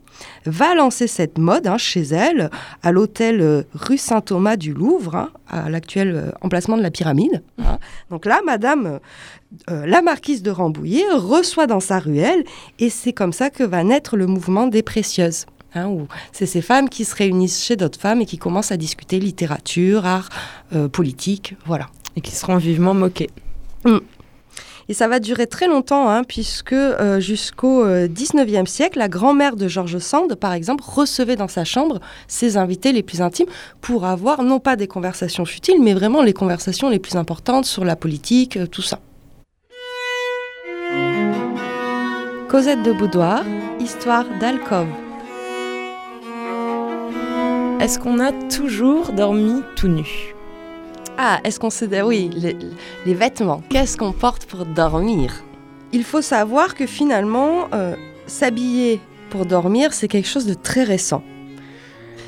[0.47, 2.51] va lancer cette mode hein, chez elle,
[2.83, 7.43] à l'hôtel euh, rue Saint-Thomas du Louvre, hein, à l'actuel euh, emplacement de la pyramide.
[7.59, 7.79] hein.
[8.11, 9.01] Donc là, Madame
[9.69, 12.45] euh, la marquise de Rambouillet reçoit dans sa ruelle,
[12.79, 15.47] et c'est comme ça que va naître le mouvement des précieuses.
[15.75, 18.77] hein, où c'est ces femmes qui se réunissent chez d'autres femmes et qui commencent à
[18.77, 20.29] discuter littérature, art,
[20.75, 21.87] euh, politique, voilà.
[22.17, 23.31] Et qui seront vivement moqués.
[24.91, 29.55] Et ça va durer très longtemps, hein, puisque euh, jusqu'au euh, 19e siècle, la grand-mère
[29.55, 33.47] de George Sand, par exemple, recevait dans sa chambre ses invités les plus intimes
[33.81, 37.85] pour avoir non pas des conversations futiles, mais vraiment les conversations les plus importantes sur
[37.85, 38.99] la politique, euh, tout ça.
[42.49, 43.45] Cosette de Boudoir,
[43.79, 44.89] histoire d'alcôve.
[47.79, 50.35] Est-ce qu'on a toujours dormi tout nu?
[51.23, 52.01] Ah, est-ce qu'on sait...
[52.01, 52.31] Oui,
[53.05, 53.63] les, vêtements.
[53.69, 55.45] Qu'est-ce qu'on porte pour dormir?
[55.93, 57.95] Il faut savoir que finalement, euh,
[58.27, 61.23] s'habiller pour dormir, c'est quelque chose de très récent.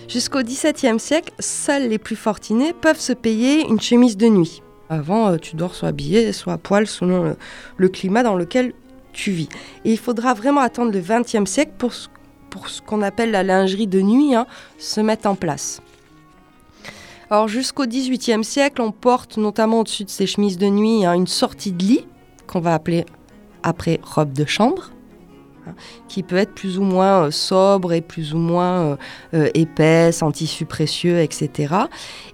[0.09, 4.63] Jusqu'au XVIIe siècle, seuls les plus fortunés peuvent se payer une chemise de nuit.
[4.91, 7.35] Avant, euh, tu dors soit habillé, soit à poil, selon
[7.79, 8.75] le, climat dans lequel
[9.15, 9.49] tu vis.
[9.87, 11.95] Et il faudra vraiment attendre le XXe siècle pour
[12.51, 15.81] pour ce qu'on appelle la lingerie de nuit hein, se mettre en place.
[17.33, 21.27] Alors jusqu'au XVIIIe siècle, on porte notamment au-dessus de ces chemises de nuit hein, une
[21.27, 22.07] sortie de lit
[22.47, 23.07] qu'on va appeler
[23.63, 24.91] après robe de chambre,
[25.67, 25.73] hein,
[26.09, 28.97] qui peut être plus ou moins euh, sobre et plus ou moins euh,
[29.33, 31.75] euh, épaisse, en tissu précieux, etc.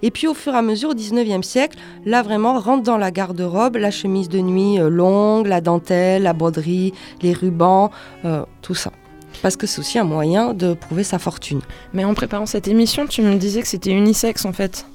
[0.01, 3.11] Et puis au fur et à mesure, au XIXe siècle, là vraiment rentre dans la
[3.11, 7.89] garde-robe la chemise de nuit longue, la dentelle, la broderie, les rubans,
[8.61, 8.91] tout ça.
[9.41, 11.61] Parce que c'est aussi un moyen de prouver sa fortune.
[11.93, 14.85] Mais en préparant cette émission, tu me disais que c'était unisexe en fait.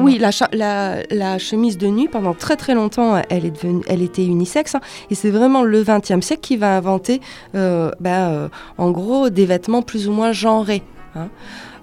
[0.00, 3.82] Oui, la, cha- la- la chemise de nuit, pendant très très longtemps, elle, est devenue,
[3.86, 4.74] elle était unisexe.
[4.76, 7.20] hein, et c'est vraiment le XXe siècle qui va inventer,
[7.54, 8.48] euh, ben, euh,
[8.78, 10.82] en gros, des vêtements plus ou moins genrés.
[11.14, 11.28] hein.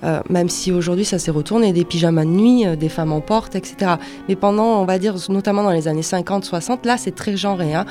[0.04, 3.22] Euh, même si aujourd'hui ça s'est retourné, des pyjamas de nuit, euh, des femmes en
[3.22, 3.92] portent, etc.
[4.28, 7.76] Mais pendant, on va dire, notamment dans les années 50-60, là c'est très genré.
[7.76, 7.86] hein.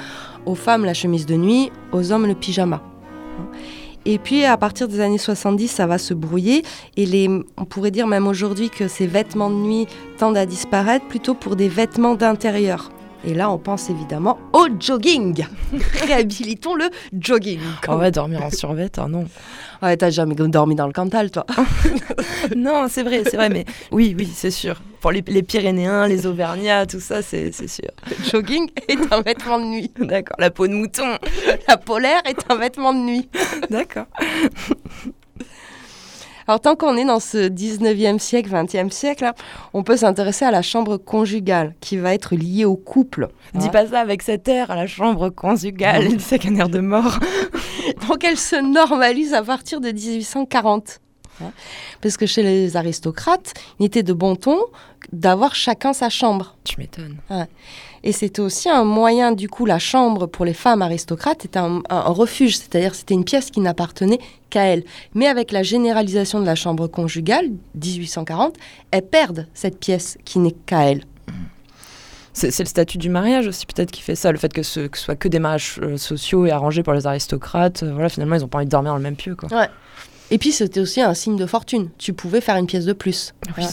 [0.45, 2.83] Aux femmes la chemise de nuit, aux hommes le pyjama.
[3.39, 3.45] hein.
[4.07, 6.63] Et puis à partir des années 70, ça va se brouiller.
[6.97, 9.87] Et on pourrait dire même aujourd'hui que ces vêtements de nuit
[10.19, 12.91] tendent à disparaître plutôt pour des vêtements d'intérieur.
[13.25, 15.45] Et là, on pense évidemment au jogging.
[16.07, 17.61] Réhabilitons le jogging.
[17.89, 19.27] On va dormir en survêt, ah non.
[19.83, 21.47] Ouais, t'as jamais dormi dans le Cantal, toi.
[22.57, 24.81] non, c'est vrai, c'est vrai, mais oui, oui, c'est sûr.
[25.01, 27.89] Pour les, les Pyrénéens, les Auvergnats, tout ça, c'est c'est sûr.
[28.07, 29.91] Le jogging est un vêtement de nuit.
[29.99, 31.17] D'accord, la peau de mouton.
[31.69, 33.29] La polaire est un vêtement de nuit.
[33.71, 34.07] D'accord.
[36.51, 39.37] Alors, tant qu'on est dans ce 19e siècle, 20e siècle, là,
[39.73, 43.29] on peut s'intéresser à la chambre conjugale qui va être liée au couple.
[43.55, 43.71] Dis Hein.
[43.71, 47.21] pas ça avec cet air à la chambre conjugale, c'est qu'un air de mort.
[48.09, 50.99] Donc elle se normalise à partir de 1840.
[51.41, 51.53] Hein.
[52.01, 54.59] Parce que chez les aristocrates, il était de bon ton
[55.13, 56.57] d'avoir chacun sa chambre.
[56.65, 57.19] Tu m'étonnes.
[58.03, 61.83] Et c'était aussi un moyen, du coup, la chambre pour les femmes aristocrates était un,
[61.91, 64.85] refuge, c'est-à-dire c'était une pièce qui n'appartenait qu'à elles.
[65.15, 68.57] Mais avec la généralisation de la chambre conjugale, 1840,
[68.91, 71.05] elles perdent cette pièce qui n'est qu'à elles.
[72.33, 74.97] C'est le statut du mariage aussi peut-être qui fait ça, le fait que ce que
[74.97, 77.83] ce soit que des mariages euh, sociaux et arrangés pour les aristocrates.
[77.83, 79.49] euh, voilà, finalement, ils ont pas envie de dormir dans le même pieu, quoi.
[80.31, 81.91] Et puis c'était aussi un signe de fortune.
[81.99, 83.33] Tu pouvais faire une pièce de plus.
[83.47, 83.71] Oui, Voilà.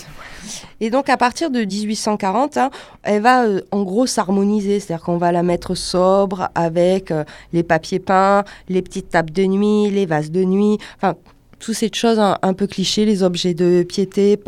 [0.80, 2.70] Et donc à partir de 1840, hein,
[3.04, 7.64] elle va euh, en gros s'harmoniser, c'est-à-dire qu'on va la mettre sobre avec euh, les
[7.64, 11.16] papiers peints, les petites tables de nuit, les vases de nuit, enfin
[11.60, 14.40] toutes ces choses un, un peu clichés, les objets de piété,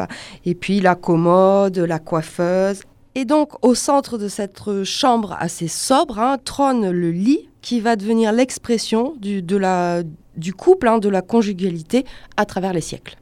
[0.46, 2.82] et puis la commode, la coiffeuse.
[3.16, 7.80] Et donc au centre de cette euh, chambre assez sobre hein, trône le lit qui
[7.80, 10.04] va devenir l'expression de la,
[10.40, 12.06] du couple, hein, de la conjugalité
[12.38, 13.16] à travers les siècles.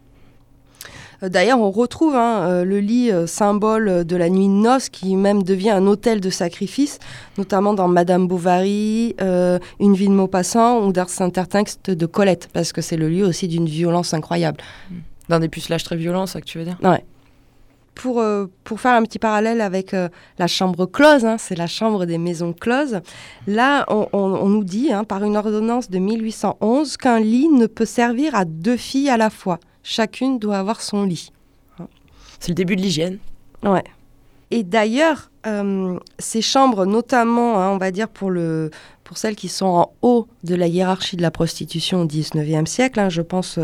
[1.23, 4.89] Euh, D'ailleurs, on retrouve hein, euh, le lit euh, symbole de la nuit de noces
[4.89, 6.99] qui même devient un hôtel de sacrifice,
[7.37, 12.49] notamment dans Madame Bovary, euh, Une vie de Maupassant ou dans certains textes de Colette,
[12.53, 14.59] parce que c'est le lieu aussi d'une violence incroyable.
[15.29, 16.77] D'un des pucelages très violents, ça que tu veux dire?
[17.99, 20.07] Pour, euh, pour faire un petit parallèle avec euh,
[20.37, 22.99] la chambre close, hein, c'est la chambre des maisons closes,
[23.47, 27.65] là, on, on- on nous dit, hein, par une ordonnance de 1811, qu'un lit ne
[27.65, 29.59] peut servir à deux filles à la fois.
[29.81, 31.31] Chacune doit avoir son lit.
[32.39, 33.17] C'est le début de l'hygiène.
[33.63, 33.83] Ouais.
[34.51, 38.69] Et d'ailleurs, euh, ces chambres, notamment, hein, on va dire pour, le,
[39.07, 42.99] pour celles qui sont en haut de la hiérarchie de la prostitution au XIXe siècle,
[42.99, 43.57] hein, je pense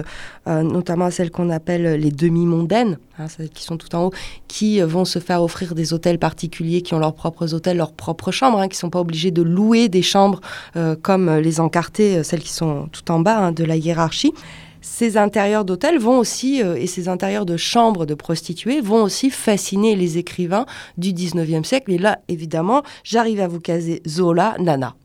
[0.47, 4.12] euh, notamment à celles qu'on appelle les demi-mondaines, hein, celles qui sont tout en haut,
[4.47, 7.91] qui euh, vont se faire offrir des hôtels particuliers, qui ont leurs propres hôtels, leurs
[7.91, 10.39] propres chambres, hein, qui ne sont pas obligés de louer des chambres
[10.77, 14.32] euh, comme les encartées, celles qui sont tout en bas de la hiérarchie.
[14.79, 19.97] Ces intérieurs d'hôtels vont aussi, et ces intérieurs de chambres de prostituées vont aussi fasciner
[19.97, 20.65] les écrivains
[20.97, 21.91] du 19e siècle.
[21.91, 24.95] Et là, évidemment, j'arrive à vous caser Zola, Nana.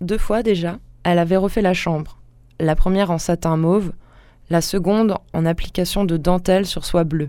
[0.00, 2.18] Deux fois déjà, elle avait refait la chambre.
[2.58, 3.92] La première en satin mauve,
[4.48, 7.28] la seconde en application de dentelle sur soie bleue.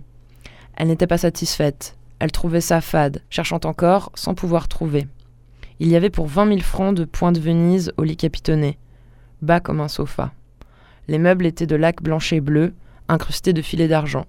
[0.78, 1.98] Elle n'était pas satisfaite.
[2.20, 5.08] Elle trouvait ça fade, cherchant encore sans pouvoir trouver.
[5.80, 8.78] Il y avait pour 20 000 francs de points de Venise au lit capitonné,
[9.42, 10.32] bas comme un sofa.
[11.10, 12.74] Les meubles étaient de laque blanche et bleu,
[13.10, 14.28] incrustés de filets d'argent.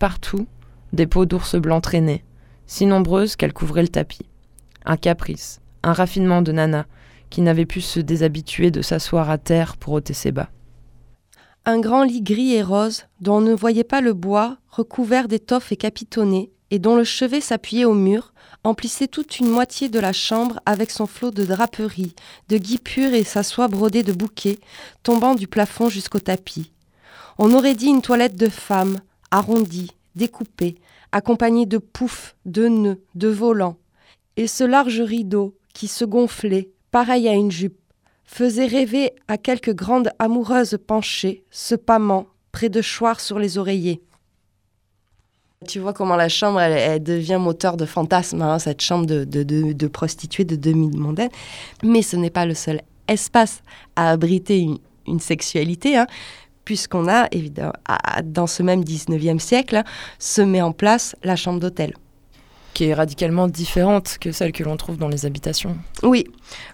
[0.00, 0.48] Partout,
[0.92, 2.24] des peaux d'ours blancs traînaient,
[2.66, 4.26] si nombreuses qu'elles couvraient le tapis.
[4.84, 6.86] Un caprice, un raffinement de Nana,
[7.30, 10.50] qui n'avait pu se déshabituer de s'asseoir à terre pour ôter ses bas.
[11.64, 15.72] Un grand lit gris et rose, dont on ne voyait pas le bois, recouvert d'étoffes
[15.72, 18.32] et capitonné, et dont le chevet s'appuyait au mur,
[18.64, 22.14] emplissait toute une moitié de la chambre avec son flot de draperies,
[22.48, 24.58] de guipures et sa soie brodée de bouquets,
[25.02, 26.72] tombant du plafond jusqu'au tapis.
[27.38, 30.76] On aurait dit une toilette de femme, arrondie, découpée,
[31.12, 33.76] accompagnée de poufs, de nœuds, de volants.
[34.36, 37.78] Et ce large rideau, qui se gonflait, pareil à une jupe,
[38.24, 44.00] faisait rêver à quelque grande amoureuse penchée, se pâmant, près de choir sur les oreillers.
[45.68, 49.42] Tu vois comment la chambre, elle, devient moteur de fantasme, hein, cette chambre de, de,
[49.42, 51.30] de, prostituées, de demi-mondaines.
[51.82, 53.62] Mais ce n'est pas le seul espace
[53.94, 54.66] à abriter
[55.06, 56.06] une, sexualité, hein,
[56.64, 57.72] puisqu'on a, évidemment,
[58.24, 59.84] dans ce même 19e siècle, hein,
[60.18, 61.94] se met en place la chambre d'hôtel.
[62.80, 65.76] Qui est radicalement différente que celle que l'on trouve dans les habitations.
[66.02, 66.24] Oui.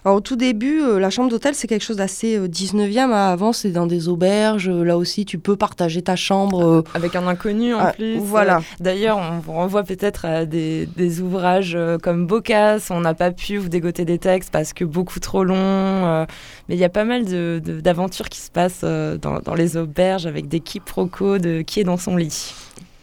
[0.05, 3.11] Alors, au tout début, euh, la chambre d'hôtel, c'est quelque chose d'assez euh, 19e.
[3.11, 3.11] hein.
[3.11, 4.69] Avant, c'est dans des auberges.
[4.69, 6.65] Là aussi, tu peux partager ta chambre.
[6.65, 8.19] euh, Avec un inconnu en ah, plus.
[8.19, 8.59] Voilà.
[8.59, 12.87] Euh, D'ailleurs, on vous renvoie peut-être à des, des ouvrages comme Bocas.
[12.89, 15.55] On n'a pas pu vous dégoter des textes parce que beaucoup trop longs.
[15.57, 16.25] euh,
[16.69, 19.75] mais il y a pas mal de- de- d'aventures qui se passent dans, dans les
[19.75, 22.53] auberges avec des quiproquos de qui est dans son lit.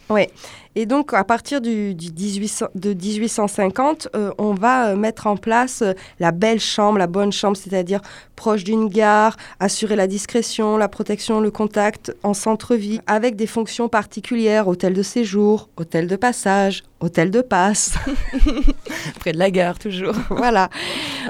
[0.09, 0.31] Ouais.
[0.77, 5.37] Et donc, à partir du, du 1800 de 1850, euh, on va euh, mettre en
[5.37, 8.01] place euh, la belle chambre, la bonne chambre, c'est-à-dire
[8.35, 13.87] proche d'une gare, assurer la discrétion, la protection, le contact en centre-ville, avec des fonctions
[13.87, 17.93] particulières, hôtel de séjour, hôtel de passage, hôtel de passe.
[19.19, 20.15] Près de la gare, toujours.
[20.29, 20.69] voilà.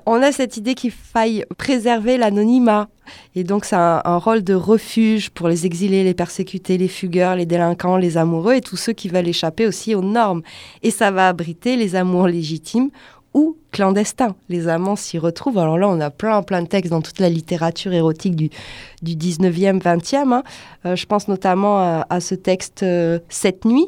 [0.08, 2.88] On a cette idée qu'il faille préserver l'anonymat.
[3.36, 7.36] Et donc, c'est un, un rôle de refuge pour les exilés, les persécutés, les fugueurs,
[7.36, 10.41] les délinquants, les amoureux et tous ceux qui veulent échapper aussi aux normes.
[10.83, 12.89] Et ça va abriter les amours légitimes
[13.36, 14.33] ou clandestins.
[14.47, 15.57] Les amants s'y retrouvent.
[15.57, 18.49] Alors là, on a plein, plein de textes dans toute la littérature érotique du,
[19.01, 20.31] du 19e, 20e.
[20.31, 20.43] hein.
[20.86, 23.88] Euh, je pense notamment à, ce texte euh, Cette nuit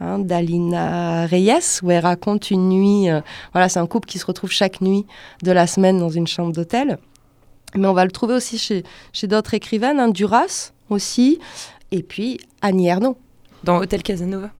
[0.00, 3.08] hein, d'Alina Reyes, où elle raconte une nuit.
[3.08, 3.20] euh,
[3.52, 5.06] voilà, c'est un couple qui se retrouve chaque nuit
[5.44, 6.98] de la semaine dans une chambre d'hôtel.
[7.76, 11.38] Mais on va le trouver aussi chez, d'autres écrivaines, hein, Duras aussi,
[11.92, 12.90] et puis Annie.
[13.62, 14.50] Dans Hôtel Casanova.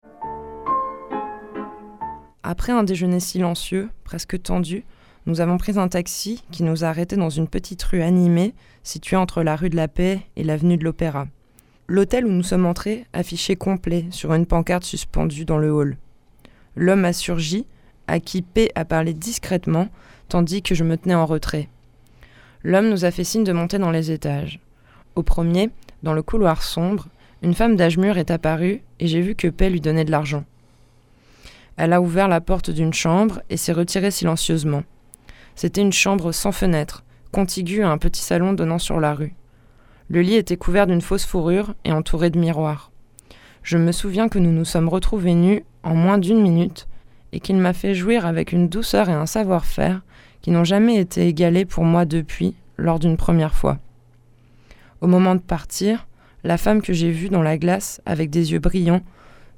[2.50, 4.82] Après un déjeuner silencieux, presque tendu,
[5.26, 9.16] nous avons pris un taxi qui nous a arrêtés dans une petite rue animée située
[9.16, 11.26] entre la rue de la Paix et l'avenue de l'Opéra.
[11.88, 15.98] L'hôtel où nous sommes entrés affichait complet sur une pancarte suspendue dans le hall.
[16.74, 17.66] L'homme a surgi,
[18.06, 19.90] à qui P a parlé discrètement,
[20.30, 21.68] tandis que je me tenais en retrait.
[22.64, 24.58] L'homme nous a fait signe de monter dans les étages.
[25.16, 25.68] Au premier,
[26.02, 27.08] Dans le couloir sombre,
[27.42, 30.44] une femme d'âge mûr est apparue et j'ai vu que Paix lui donnait de l'argent.
[31.78, 34.82] Elle a ouvert la porte d'une chambre et s'est retirée silencieusement.
[35.54, 39.32] C'était une chambre sans fenêtre, contiguë à un petit salon donnant sur la rue.
[40.08, 42.90] Le lit était couvert d'une fausse fourrure et entouré de miroirs.
[43.62, 46.88] Je me souviens que nous nous sommes retrouvés nus en moins d'une minute
[47.30, 50.02] et qu'il m'a fait jouir avec une douceur et un savoir-faire
[50.40, 53.78] qui n'ont jamais été égalés pour moi depuis, lors d'une première fois.
[55.00, 56.08] Au moment de partir,
[56.42, 59.02] la femme que j'ai vue dans la glace avec des yeux brillants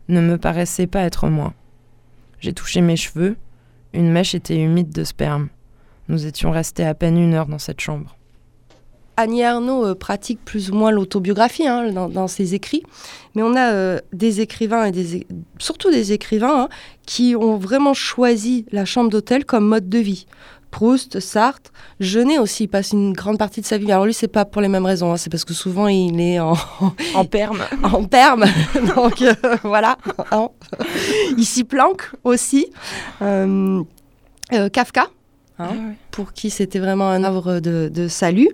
[0.08, 1.54] ne me paraissait pas être moi.
[2.40, 3.36] J'ai touché mes cheveux,
[3.92, 5.48] une mèche était humide de sperme.
[6.08, 8.16] Nous étions restés à peine une heure dans cette chambre.
[9.16, 12.82] Annie Arnaud euh, pratique plus ou moins l'autobiographie hein, dans, ses écrits,
[13.34, 15.26] mais on a euh, des écrivains et
[15.58, 16.68] surtout des écrivains hein,
[17.04, 20.26] qui ont vraiment choisi la chambre d'hôtel comme mode de vie.
[20.70, 23.90] Proust, Sartre, Jeunet aussi passe une grande partie de sa vie.
[23.90, 26.40] Alors lui, c'est pas pour les mêmes raisons, hein, c'est parce que souvent il est
[26.40, 26.54] en,
[27.14, 27.62] En perme.
[27.82, 28.44] en perme,
[28.96, 29.96] donc euh, voilà.
[31.36, 32.66] il s'y planque aussi.
[33.22, 33.82] Euh,
[34.52, 35.08] euh, Kafka,
[35.58, 35.74] hein,
[36.10, 38.48] pour qui c'était vraiment un œuvre de, de salut.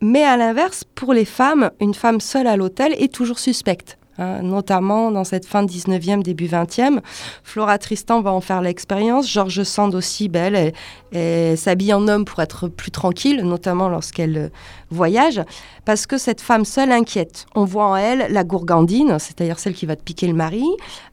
[0.00, 3.98] Mais à l'inverse, pour les femmes, une femme seule à l'hôtel est toujours suspecte.
[4.20, 7.00] Hein, notamment dans cette fin 19e, début 20e.
[7.42, 9.28] Flora Tristan va en faire l'expérience.
[9.28, 10.72] Georges Sand aussi, belle,
[11.12, 14.48] elle, s'habille en homme pour être plus tranquille, notamment lorsqu'elle euh,
[14.90, 15.42] voyage,
[15.84, 17.46] parce que cette femme seule inquiète.
[17.54, 20.64] On voit en elle la gourgandine, c'est-à-dire celle qui va te piquer le mari,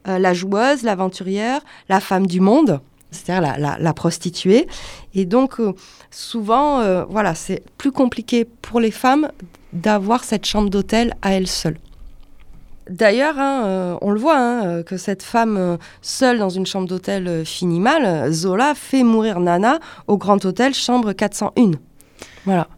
[0.06, 2.80] euh, la joueuse, l'aventurière, la femme du monde,
[3.10, 4.68] c'est-à-dire la, prostituée.
[5.14, 5.72] Et donc, euh,
[6.10, 9.30] souvent, euh, voilà, c'est plus compliqué pour les femmes
[9.72, 11.78] d'avoir cette chambre d'hôtel à elles seules.
[12.88, 16.66] D'ailleurs, hein, euh, on le voit, hein, euh, que cette femme euh, seule dans une
[16.66, 18.32] chambre d'hôtel finit mal.
[18.32, 21.72] Zola fait mourir Nana au Grand Hôtel, chambre 401.
[22.44, 22.68] Voilà.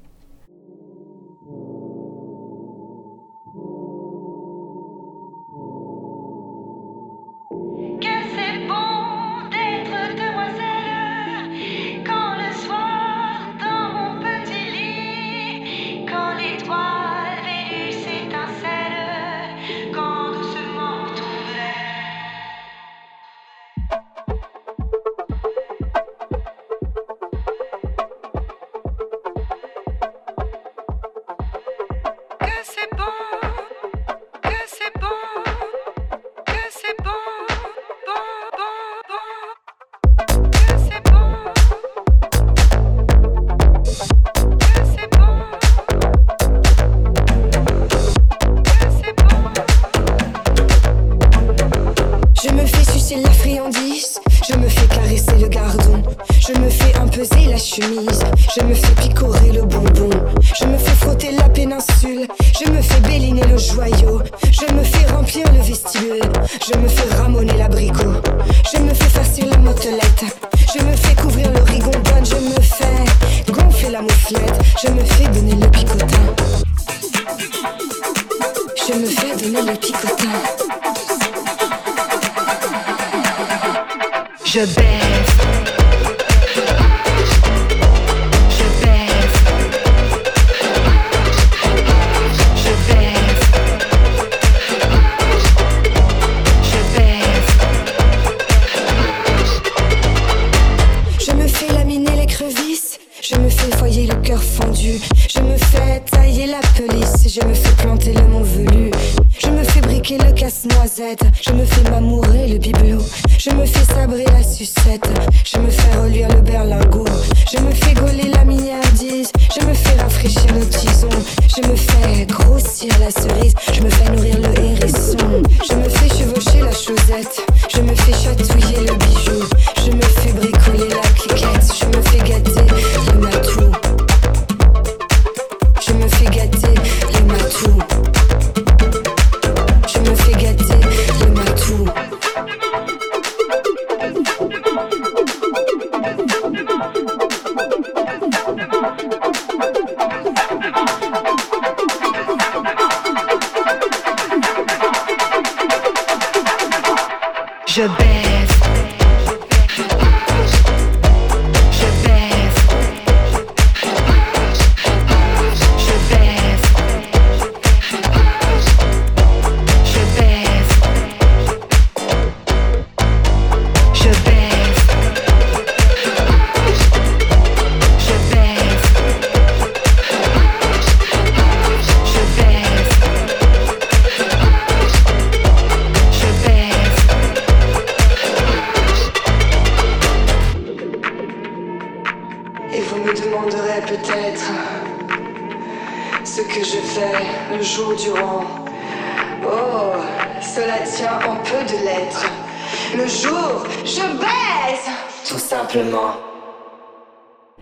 [111.40, 113.02] Je me fais m'amourer le bibelot.
[113.38, 115.08] Je me fais sabrer la sucette.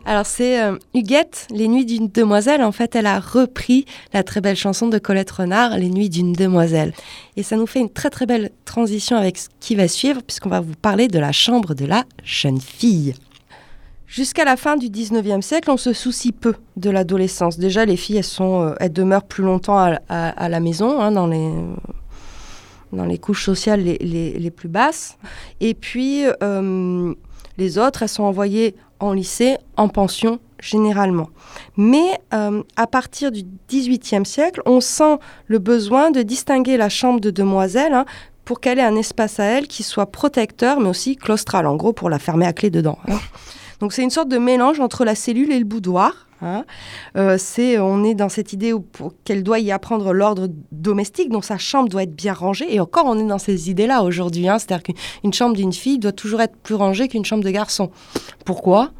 [0.05, 2.63] Alors c'est euh, Huguette, Les Nuits d'une demoiselle.
[2.63, 3.85] En fait, elle a repris
[4.15, 6.95] la très belle chanson de Colette Renard, Les Nuits d'une demoiselle.
[7.37, 10.49] Et ça nous fait une très très belle transition avec ce qui va suivre, puisqu'on
[10.49, 13.15] va vous parler de la chambre de la jeune fille.
[14.07, 17.59] Jusqu'à la fin du 19e siècle, on se soucie peu de l'adolescence.
[17.59, 19.77] Déjà, les filles, elles, sont, euh, elles demeurent plus longtemps
[20.09, 21.53] à, la maison, hein, dans, les,
[22.95, 25.19] dans les couches sociales les, les- les plus basses.
[25.61, 27.13] Et puis, euh,
[27.59, 31.29] les autres, elles sont envoyées en lycée, en pension, généralement.
[31.77, 37.21] Mais euh, à partir du 18e siècle, on sent le besoin de distinguer la chambre
[37.21, 38.07] de demoiselle hein,
[38.45, 41.93] pour qu'elle ait un espace à elle qui soit protecteur, mais aussi claustral, en gros,
[41.93, 42.99] pour la fermer à clé dedans.
[43.09, 43.19] hein.
[43.81, 46.28] Donc c'est une sorte de mélange entre la cellule et le boudoir.
[46.43, 46.65] Hein.
[47.17, 48.73] Euh, c'est, on est dans cette idée
[49.25, 52.73] qu'elle doit y apprendre l'ordre domestique, donc sa chambre doit être bien rangée.
[52.75, 54.49] Et encore, on est dans ces idées-là aujourd'hui.
[54.49, 54.59] hein.
[54.59, 57.91] C'est-à-dire qu'une chambre d'une fille doit toujours être plus rangée qu'une chambre de garçon.
[58.45, 58.93] Pourquoi?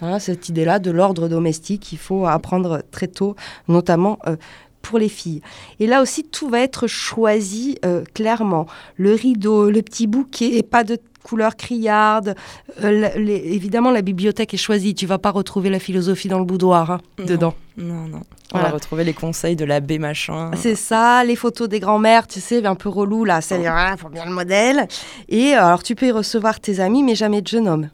[0.00, 3.36] Hein, Cette idée-là de l'ordre domestique qu'il faut apprendre très tôt,
[3.68, 4.36] notamment euh,
[4.82, 5.40] pour les filles.
[5.80, 8.66] Et là aussi, tout va être choisi euh, clairement.
[8.96, 12.36] Le rideau, le petit bouquet, et pas de couleur criarde.
[12.84, 14.94] Euh, les- évidemment, la bibliothèque est choisie.
[14.94, 17.54] Tu vas pas retrouver la philosophie dans le boudoir, hein, dedans.
[17.76, 18.20] Non, non.
[18.52, 18.68] On Voilà.
[18.68, 20.52] va retrouver les conseils de l'abbé machin.
[20.54, 24.08] C'est ça, les photos des grands-mères, tu sais, un peu relou là, c'est ah, faut
[24.10, 24.86] bien le modèle.
[25.28, 27.88] Et euh, alors tu peux y recevoir tes amis, mais jamais de jeune homme.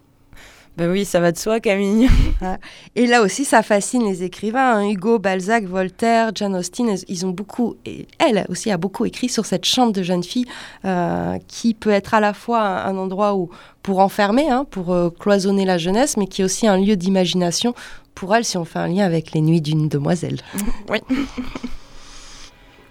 [0.80, 2.08] Bah oui, ça va de soi, Camille.
[2.96, 4.78] Et là aussi, ça fascine les écrivains.
[4.78, 4.88] hein.
[4.88, 9.44] Hugo, Balzac, Voltaire, Jane Austen, ils ont beaucoup, et elle aussi a beaucoup écrit sur
[9.44, 10.46] cette chambre de jeune fille
[10.86, 13.50] euh, qui peut être à la fois un, endroit où,
[13.82, 17.74] pour enfermer, hein, pour euh, cloisonner la jeunesse, mais qui est aussi un lieu d'imagination
[18.14, 20.40] pour elle si on fait un lien avec les nuits d'une demoiselle.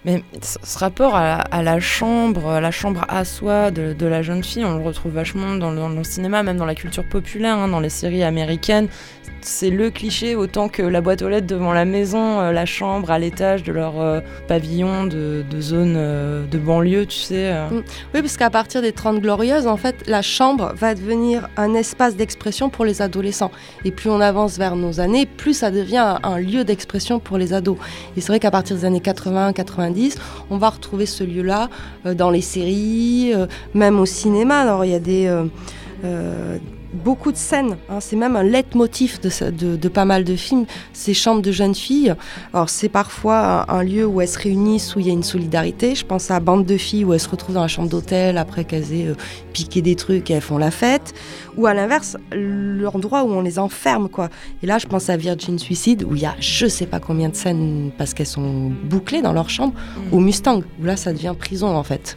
[0.06, 4.64] Mais ce rapport à, la chambre, à la chambre à soi de, la jeune fille,
[4.64, 7.90] on le retrouve vachement dans le, cinéma, même dans la culture populaire, hein, dans les
[7.90, 8.88] séries américaines.
[9.42, 13.10] C'est le cliché autant que la boîte aux lettres devant la maison, euh, la chambre
[13.10, 17.50] à l'étage de leur euh, pavillon de, zone euh, de banlieue, tu sais.
[17.52, 17.68] euh.
[18.14, 22.16] Oui, parce qu'à partir des 30 glorieuses, en fait, la chambre va devenir un espace
[22.16, 23.50] d'expression pour les adolescents.
[23.86, 27.54] Et plus on avance vers nos années, plus ça devient un, lieu d'expression pour les
[27.54, 27.78] ados.
[28.16, 29.00] Et c'est vrai qu'à partir des années
[29.94, 30.16] 80-90,
[30.50, 31.68] on va retrouver ce lieu-là
[32.06, 34.60] euh, dans les séries, euh, même au cinéma.
[34.60, 35.26] Alors, il y a des...
[36.04, 36.58] euh,
[36.92, 38.00] Beaucoup de scènes, hein.
[38.00, 41.74] c'est même un leitmotiv de, de, de pas mal de films, ces chambres de jeunes
[41.74, 42.14] filles.
[42.52, 45.22] Alors c'est parfois un, un lieu où elles se réunissent, où il y a une
[45.22, 45.94] solidarité.
[45.94, 48.64] Je pense à Bande de filles où elles se retrouvent dans la chambre d'hôtel après
[48.64, 49.14] qu'elles aient euh,
[49.52, 51.14] piqué des trucs et elles font la fête.
[51.56, 54.08] Ou à l'inverse, l'endroit où on les enferme.
[54.08, 54.28] quoi.
[54.62, 57.28] Et là, je pense à Virgin Suicide où il y a je sais pas combien
[57.28, 59.74] de scènes parce qu'elles sont bouclées dans leur chambre.
[59.74, 60.14] Mm.
[60.14, 62.16] Ou Mustang où là, ça devient prison en fait.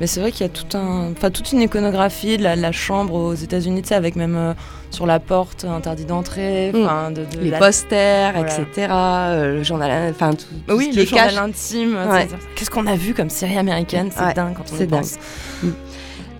[0.00, 2.72] Mais c'est vrai qu'il y a tout un, enfin, toute une iconographie de la, la
[2.72, 4.52] chambre aux États-Unis, tu sais, avec même euh,
[4.90, 6.84] sur la porte interdit d'entrée, Mm.
[6.84, 8.52] enfin, de, de les la- posters, Voilà.
[8.60, 8.88] etc.
[8.90, 11.96] euh, le journal, enfin tout, tout Oui, ce qui le journal intime.
[12.10, 12.28] Ouais.
[12.56, 14.10] Qu'est-ce qu'on a vu comme série américaine?
[14.12, 15.14] C'est Ouais, dingue quand on y pense.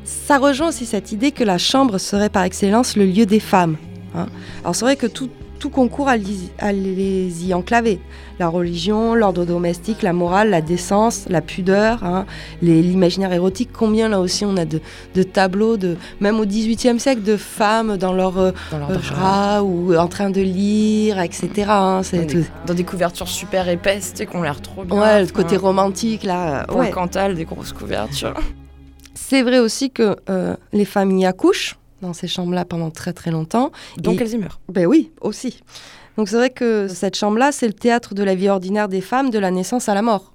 [0.04, 3.76] Ça rejoint aussi cette idée que la chambre serait par excellence le lieu des femmes.
[4.16, 4.26] hein.
[4.62, 5.28] Alors c'est vrai que tout,
[5.64, 7.98] tout concourt à, les- à les y enclaver.
[8.38, 12.26] La religion, l'ordre domestique, la morale, la décence, la pudeur, hein,
[12.60, 13.70] l'imaginaire érotique.
[13.72, 14.82] Combien là aussi on a de,
[15.14, 19.60] de tableaux, de, même au XVIIIe siècle, de femmes dans leur euh, Dans leur euh,
[19.62, 21.48] ou en train de lire, etc.
[21.70, 22.02] hein.
[22.12, 25.00] Dans des, tout- dans des couvertures super épaisses, tu sais, qu'on l'air trop bien.
[25.00, 26.64] Ouais, le côté romantique là.
[26.68, 26.90] Pour ouais.
[26.90, 28.34] Cantal, des grosses couvertures.
[29.14, 33.30] C'est vrai aussi que euh, les familles y accouchent dans ces chambres-là pendant très très
[33.30, 33.70] longtemps.
[33.98, 34.60] Donc Et- elles y meurent.
[34.68, 35.60] Ben oui, aussi.
[36.16, 39.30] Donc c'est vrai que cette chambre-là, c'est le théâtre de la vie ordinaire des femmes,
[39.30, 40.32] de la naissance à la mort.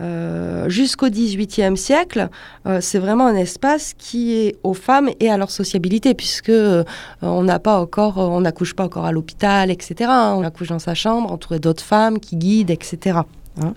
[0.00, 2.28] Euh, Jusqu'au XVIIIe siècle,
[2.66, 6.84] euh, c'est vraiment un espace qui est aux femmes et à leur sociabilité, puisque euh,
[7.22, 9.94] on n'a pas encore, on n'accouche pas encore à l'hôpital, etc.
[10.10, 10.34] hein.
[10.36, 13.20] On accouche dans sa chambre, entouré d'autres femmes qui guident, etc.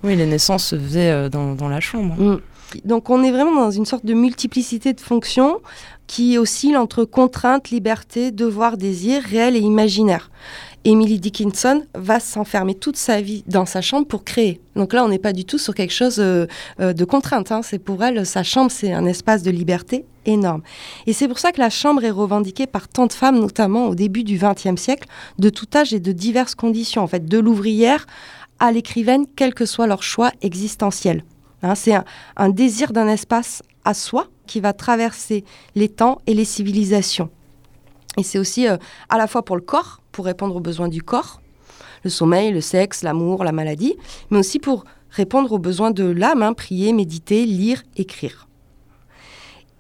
[0.04, 2.16] Oui, les naissances se faisaient dans, dans la chambre.
[2.18, 2.40] Mm.
[2.86, 5.60] Donc on est vraiment dans une sorte de multiplicité de fonctions
[6.08, 10.32] qui oscille entre contrainte, liberté, devoir, désir, réel et imaginaire.
[10.86, 14.62] Emily Dickinson va s'enfermer toute sa vie dans sa chambre pour créer.
[14.76, 16.48] Donc là, on n'est pas du tout sur quelque chose euh,
[16.80, 17.52] euh, de contrainte.
[17.52, 17.62] hein.
[17.62, 20.62] C'est pour elle, sa chambre, c'est un espace de liberté énorme.
[21.06, 23.96] Et c'est pour ça que la chambre est revendiquée par tant de femmes, notamment au
[23.96, 25.08] début du XXe siècle,
[25.38, 27.04] de tout âge et de diverses conditions.
[27.04, 28.08] En fait, de l'ouvrière
[28.60, 31.24] à l'écrivaine, quel que soit leur choix existentiel.
[31.62, 32.06] Hein, c'est un,
[32.38, 35.44] un désir d'un espace à soi qui va traverser
[35.76, 37.30] les temps et les civilisations.
[38.18, 38.78] Et c'est aussi euh,
[39.10, 41.42] à la fois pour le corps, pour répondre aux besoins du corps,
[42.04, 43.96] le sommeil, le sexe, l'amour, la maladie,
[44.30, 48.48] mais aussi pour répondre aux besoins de l'âme, hein, prier, méditer, lire, écrire.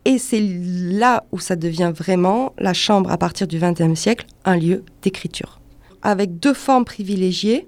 [0.05, 4.55] Et c'est là où ça devient vraiment, la chambre à partir du XXe siècle, un
[4.55, 5.59] lieu d'écriture.
[6.01, 7.67] Avec deux formes privilégiées.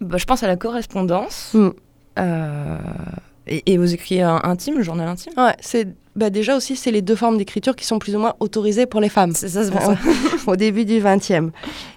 [0.00, 1.52] Bah, je pense à la correspondance.
[1.54, 1.70] Hmm.
[2.18, 2.78] euh,
[3.48, 5.32] et, et euh, intimes, le journal intime?
[5.36, 5.88] Ouais, c'est
[6.18, 9.00] bah, déjà aussi, c'est les deux formes d'écriture qui sont plus ou moins autorisées pour
[9.00, 9.32] les femmes.
[9.36, 9.96] C'est ça, c'est pour ça.
[10.48, 11.52] au début du XXe.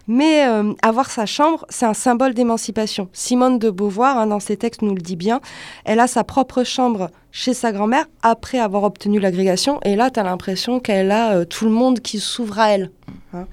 [0.08, 3.10] Mais euh, avoir sa chambre, c'est un symbole d'émancipation.
[3.14, 5.41] Simone de Beauvoir, hein, dans ses textes, nous le dit bien.
[5.86, 9.80] Elle a sa propre chambre chez sa grand-mère après avoir obtenu l'agrégation.
[9.86, 12.91] Et là, tu as l'impression qu'elle a euh, tout le monde qui s'ouvre à elle.
[13.34, 13.47] hein.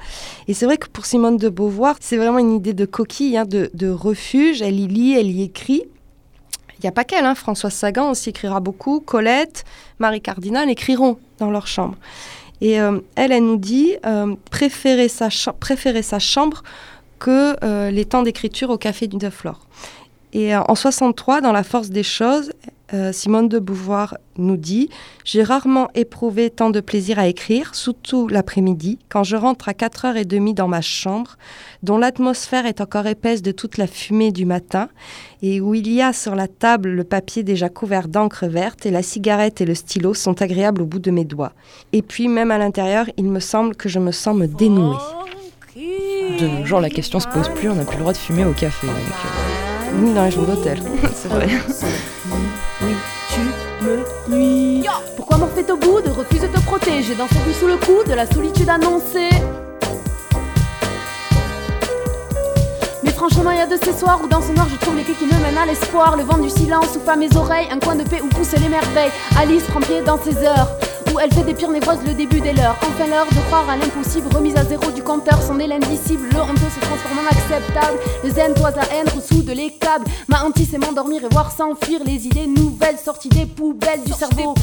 [0.48, 3.46] Et c'est vrai que pour Simone de Beauvoir, c'est vraiment une idée de coquille, hein,
[3.46, 4.60] de, de refuge.
[4.60, 5.84] Elle y lit, elle y écrit.
[6.78, 7.34] Il n'y a pas qu'elle, hein.
[7.34, 9.00] Françoise Sagan aussi écrira beaucoup.
[9.00, 9.64] Colette,
[9.98, 11.96] Marie Cardinal écriront dans leur chambre.
[12.60, 15.28] Et euh, elle, elle nous dit euh, préférer, sa
[16.18, 16.62] chambre
[17.18, 19.60] que euh, les temps d'écriture au café du Neuf Flore.
[20.32, 22.52] Et en 63, dans La force des choses,
[22.94, 24.88] euh, Simone de Beauvoir nous dit
[25.24, 30.54] J'ai rarement éprouvé tant de plaisir à écrire, surtout l'après-midi, quand je rentre à 4h30
[30.54, 31.36] dans ma chambre,
[31.82, 34.88] dont l'atmosphère est encore épaisse de toute la fumée du matin,
[35.42, 38.90] et où il y a sur la table le papier déjà couvert d'encre verte, et
[38.90, 41.52] la cigarette et le stylo sont agréables au bout de mes doigts.
[41.92, 44.96] Et puis, même à l'intérieur, il me semble que je me sens me dénouer.
[45.76, 48.44] De nos jours, la question se pose plus, on n'a plus le droit de fumer
[48.44, 48.86] au café.
[48.86, 49.57] donc,
[49.94, 50.82] Oui, dans les chambres d'hôtel.
[51.14, 51.48] c'est vrai.
[52.82, 52.94] Oui,
[53.32, 53.40] tu
[53.84, 54.84] me nuis.
[55.16, 58.04] Pourquoi Morphée au bout de refuse de te protéger dans son but sous le coup
[58.08, 59.30] de la solitude annoncée
[63.02, 65.02] Mais franchement, il y a de ces soirs où dans ce noir je trouve les
[65.04, 66.16] clés qui me mènent à l'espoir.
[66.16, 68.68] Le vent du silence souffle à mes oreilles, un coin de paix où poussent les
[68.68, 69.10] merveilles.
[69.38, 70.68] Alice prend pied dans ses heures.
[71.18, 72.76] Où elle fait des pires névroses le début des leurs.
[72.80, 76.28] Enfin l'heure de croire à l'impossible, remise à zéro du compteur, son élan indicible.
[76.30, 77.98] Le honteux se transforme en acceptable.
[78.22, 80.04] Le zen, toi à haine, ressoude les câbles.
[80.28, 84.54] Ma hantise c'est m'endormir et voir s'enfuir les idées nouvelles sorties des poubelles du cerveau.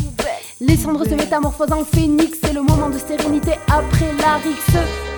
[0.62, 5.14] Les cendres se métamorphosent en phénix, c'est le moment de sérénité après la rixe.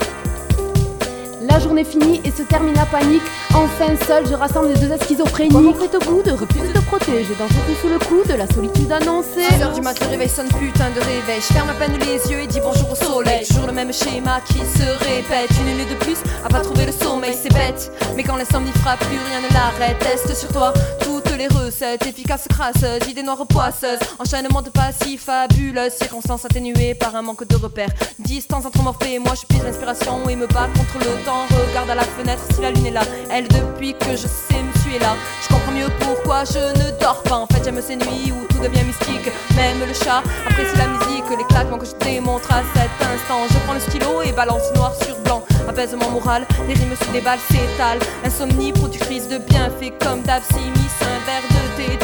[1.49, 3.23] La journée finit et se termine la panique.
[3.53, 5.53] Enfin seul, je rassemble les deux schizophréniques.
[5.53, 8.33] Comme on fait au bout de refuse de protéger dans ce sous le coup de
[8.33, 9.47] la solitude annoncée.
[9.53, 11.39] 6 heures du mat, le réveil sonne putain de réveil.
[11.39, 13.45] Je ferme à peine les yeux et dis bonjour au soleil.
[13.45, 15.49] Toujours le même schéma qui se répète.
[15.61, 17.91] Une nuit de plus à pas trouver le sommeil, c'est bête.
[18.15, 19.99] Mais quand l'insomnie frappe, plus rien ne l'arrête.
[19.99, 23.99] Teste sur toi toutes les recettes, efficaces, crasseuses, idées noires poisseuses.
[24.19, 27.89] Enchaînement de passifs fabuleuses, circonstances atténuées par un manque de repères.
[28.19, 31.36] Distance entre morphée et moi, je pise l'inspiration et me bats contre le temps.
[31.45, 33.01] Regarde à la fenêtre si la lune est là.
[33.29, 35.15] Elle, depuis que je sais me suis là.
[35.43, 37.37] Je comprends mieux pourquoi je ne dors pas.
[37.37, 39.31] En fait, j'aime ces nuits où tout devient mystique.
[39.55, 43.41] Même le chat apprécie la musique, les claquements que je démontre à cet instant.
[43.49, 45.43] Je prends le stylo et balance noir sur blanc.
[45.67, 47.99] Apaisement moral, les rimes se déballent, s'étalent.
[48.23, 50.41] Insomnie, productrice de bienfaits comme d'hab,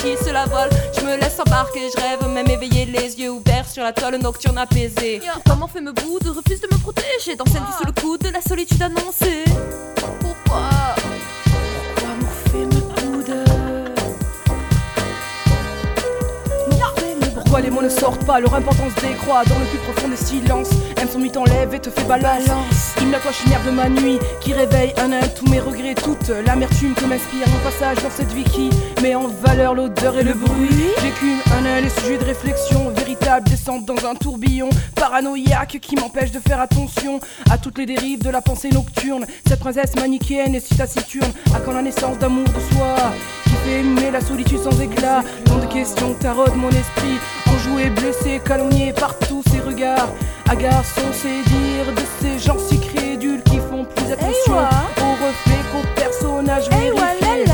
[0.03, 0.45] thé, tisse la.
[0.97, 4.57] Je me laisse embarquer, je rêve, même éveillé, les yeux ouverts sur la toile nocturne
[4.57, 5.21] apaisée.
[5.47, 8.29] Comment fait me boude, refuse de me protéger dans cette vie sous le coup de
[8.29, 9.43] la solitude annoncée?
[9.95, 10.69] Pourquoi?
[10.95, 13.33] Pourquoi Morphée me boude
[17.33, 20.69] Pourquoi les mots ne sortent pas, leur importance décroît dans le plus profond des silences.
[21.03, 22.95] Aime son mythe enlève et te fait balance.
[23.01, 25.95] Hymne la toi chimère de ma nuit qui réveille un à un tous mes regrets,
[25.95, 28.69] toute l'amertume que m'inspire mon passage dans cette vie qui
[29.01, 30.69] met en valeur l'odeur et le bruit.
[31.01, 35.97] J'écume un à un les sujets de réflexion, véritable descente dans un tourbillon paranoïaque qui
[35.97, 39.25] m'empêche de faire attention à toutes les dérives de la pensée nocturne.
[39.45, 42.95] Cette princesse manichéenne et si taciturne, à quand la naissance d'amour de soi
[43.43, 45.21] qui fait aimer la solitude sans éclat.
[45.43, 47.19] Tant de questions taraudent mon esprit,
[47.63, 50.09] enjoué, blessé, calomnié par tous ces regards.
[50.49, 55.87] Agaçant ces dires de ces gens si crédules qui font plus attention aux reflets qu'aux
[55.95, 57.45] personnages vérifiés.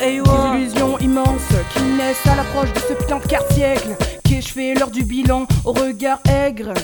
[0.00, 3.96] Des illusions immenses qui naissent à l'approche de ce putain de quart siècle.
[4.24, 6.74] Qu'ai-je l'heure du bilan au regard aigre?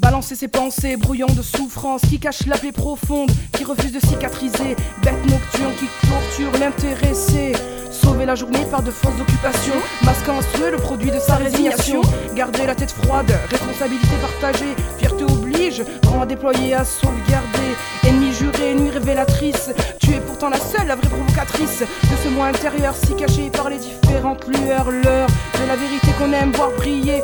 [0.00, 4.74] Balancer ses pensées brouillants de souffrance qui cachent la plaie profonde, qui refuse de cicatriser.
[5.02, 7.52] Bête nocturne qui torture l'intéressé.
[7.90, 12.00] Sauver la journée par de fausses occupations, masquant en soi le produit de sa résignation.
[12.34, 17.76] Garder la tête froide, responsabilité partagée, fierté oblige, rang à déployer, à sauvegarder.
[18.06, 22.46] Ennemi juré, nuit révélatrice, tu es pourtant la seule, la vraie provocatrice de ce moi
[22.46, 24.90] intérieur si caché par les différentes lueurs.
[24.90, 25.28] L'heure
[25.60, 27.22] de la vérité qu'on aime voir briller,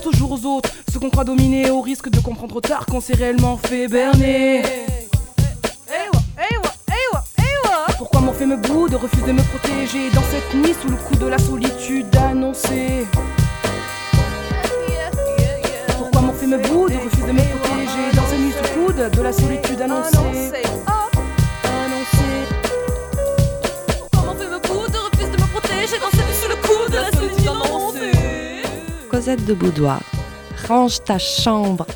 [0.00, 3.14] toujours aux autres ce qu'on croit dominer au risque de comprendre trop tard qu'on s'est
[3.14, 4.62] réellement fait berner.
[7.98, 11.26] Pourquoi Morphée me boude, refuse de me protéger dans cette nuit sous le coup de
[11.26, 13.06] la solitude annoncée
[16.50, 20.16] me boude, refuse de me protéger dans une nuit sous coude de la solitude annoncée.
[21.64, 22.42] Annoncée.
[24.10, 26.19] Comment fait me boude, refuse de me protéger dans cette
[29.20, 30.00] Cosette de Boudoir,
[30.66, 31.86] range ta chambre.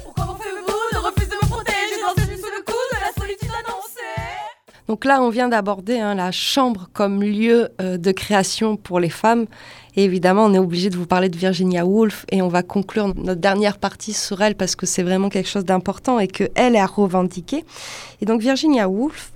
[4.88, 9.08] Donc là, on vient d'aborder hein, la chambre comme lieu euh, de création pour les
[9.08, 9.46] femmes.
[9.96, 13.14] Et évidemment, on est obligé de vous parler de Virginia Woolf et on va conclure
[13.16, 16.80] notre dernière partie sur elle parce que c'est vraiment quelque chose d'important et qu'elle est
[16.80, 17.64] à revendiquer.
[18.20, 19.32] Et donc Virginia Woolf,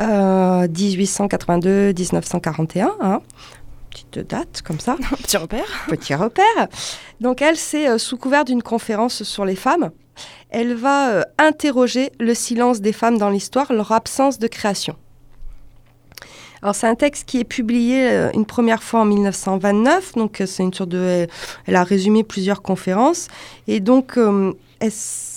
[0.00, 3.20] euh, 1882-1941, hein,
[4.12, 4.96] petite date comme ça.
[5.22, 5.86] Petit repère.
[5.88, 6.68] Petit repère.
[7.20, 9.90] Donc elle, c'est euh, sous couvert d'une conférence sur les femmes.
[10.50, 14.96] Elle va euh, interroger le silence des femmes dans l'histoire, leur absence de création.
[16.60, 20.62] Alors c'est un texte qui est publié euh, une première fois en 1929, donc c'est
[20.62, 21.28] une sorte de, elle,
[21.66, 23.26] elle a résumé plusieurs conférences
[23.66, 24.16] et donc
[24.78, 24.92] elle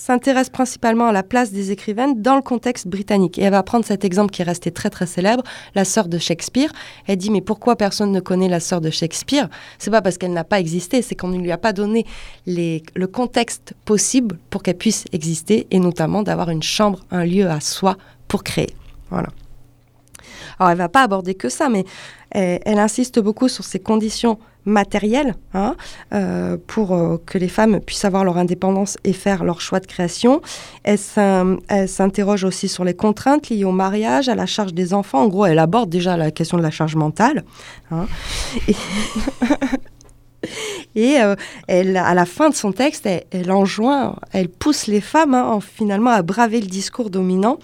[0.06, 3.38] s'intéresse principalement à la place des écrivaines dans le contexte britannique.
[3.38, 5.42] Et elle va prendre cet exemple qui est resté très très célèbre,
[5.74, 6.70] la sœur de Shakespeare.
[7.08, 9.48] Elle dit mais pourquoi personne ne connaît la sœur de Shakespeare?
[9.78, 12.06] C'est pas parce qu'elle n'a pas existé, c'est qu'on ne lui a pas donné
[12.46, 17.58] le contexte possible pour qu'elle puisse exister et notamment d'avoir une chambre, un lieu à
[17.58, 17.96] soi
[18.28, 18.76] pour créer.
[19.10, 19.30] Voilà.
[20.60, 21.84] Alors elle va pas aborder que ça, mais
[22.30, 25.74] elle insiste beaucoup sur ces conditions matérielles hein,
[26.12, 29.86] euh, pour euh, que les femmes puissent avoir leur indépendance et faire leur choix de
[29.86, 30.42] création.
[30.82, 34.92] Elle s'in- elle s'interroge aussi sur les contraintes liées au mariage, à la charge des
[34.92, 35.22] enfants.
[35.22, 37.44] En gros, elle aborde déjà la question de la charge mentale.
[37.90, 38.06] hein.
[40.94, 41.34] et, euh,
[41.68, 46.10] à la fin de son texte, elle, enjoint, elle pousse les femmes hein, en- finalement
[46.10, 47.58] à braver le discours dominant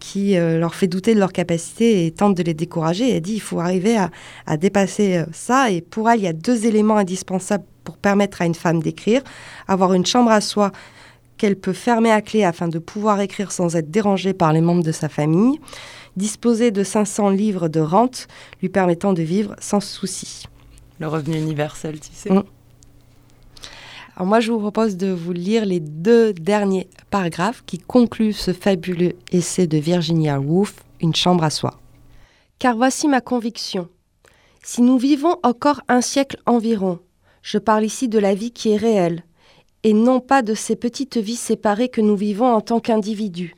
[0.00, 3.14] qui euh, leur fait douter de leur capacité et tente de les décourager.
[3.16, 4.10] Elle dit il faut arriver à,
[4.46, 5.70] à dépasser euh, ça.
[5.70, 9.22] Et pour elle, il y a deux éléments indispensables pour permettre à une femme d'écrire.
[9.68, 10.72] Avoir une chambre à soi
[11.38, 14.82] qu'elle peut fermer à clé afin de pouvoir écrire sans être dérangée par les membres
[14.82, 15.60] de sa famille.
[16.16, 18.26] Disposer de 500 livres de rente
[18.62, 20.44] lui permettant de vivre sans souci.
[20.98, 22.30] Le revenu universel, tu sais.
[22.30, 22.44] Mm.
[24.16, 28.52] Alors moi, je vous propose de vous lire les deux derniers paragraphes qui concluent ce
[28.52, 31.78] fabuleux essai de Virginia Woolf, Une chambre à soi.
[32.58, 33.88] Car voici ma conviction.
[34.64, 36.98] Si nous vivons encore un siècle environ,
[37.42, 39.24] je parle ici de la vie qui est réelle,
[39.84, 43.54] et non pas de ces petites vies séparées que nous vivons en tant qu'individus,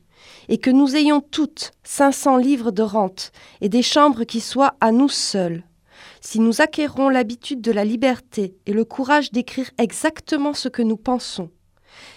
[0.49, 3.31] et que nous ayons toutes 500 livres de rente
[3.61, 5.63] et des chambres qui soient à nous seuls,
[6.29, 10.95] si nous acquérons l'habitude de la liberté et le courage d'écrire exactement ce que nous
[10.95, 11.49] pensons,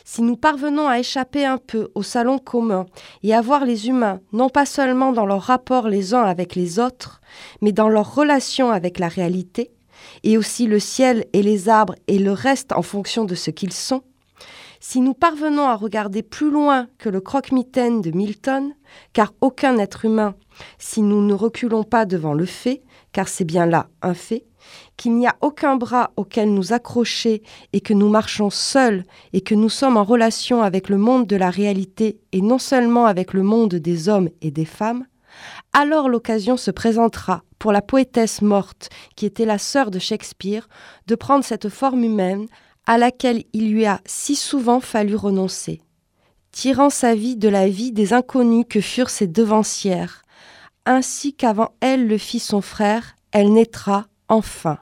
[0.04, 2.84] si nous parvenons à échapper un peu au salon commun
[3.22, 6.78] et à voir les humains non pas seulement dans leurs rapports les uns avec les
[6.78, 7.22] autres,
[7.62, 9.70] mais dans leurs relations avec la réalité,
[10.24, 13.72] et aussi le ciel et les arbres et le reste en fonction de ce qu'ils
[13.72, 14.02] sont,
[14.82, 18.74] si nous parvenons à regarder plus loin que le croque-mitaine de Milton,
[19.12, 20.34] car aucun être humain,
[20.76, 24.44] si nous ne reculons pas devant le fait, car c'est bien là un fait,
[24.96, 29.54] qu'il n'y a aucun bras auquel nous accrocher et que nous marchons seuls et que
[29.54, 33.44] nous sommes en relation avec le monde de la réalité et non seulement avec le
[33.44, 35.06] monde des hommes et des femmes,
[35.72, 40.68] alors l'occasion se présentera pour la poétesse morte, qui était la sœur de Shakespeare,
[41.06, 42.48] de prendre cette forme humaine
[42.86, 45.82] à laquelle il lui a si souvent fallu renoncer,
[46.50, 50.22] tirant sa vie de la vie des inconnus que furent ses devancières,
[50.84, 54.78] ainsi qu'avant elle le fit son frère, elle naîtra enfin.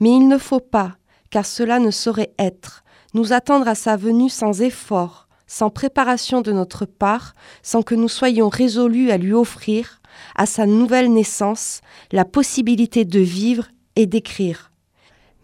[0.00, 0.96] Mais il ne faut pas,
[1.30, 2.82] car cela ne saurait être,
[3.14, 8.08] nous attendre à sa venue sans effort, sans préparation de notre part, sans que nous
[8.08, 10.00] soyons résolus à lui offrir,
[10.34, 11.80] à sa nouvelle naissance,
[12.12, 13.66] la possibilité de vivre
[13.96, 14.67] et d'écrire.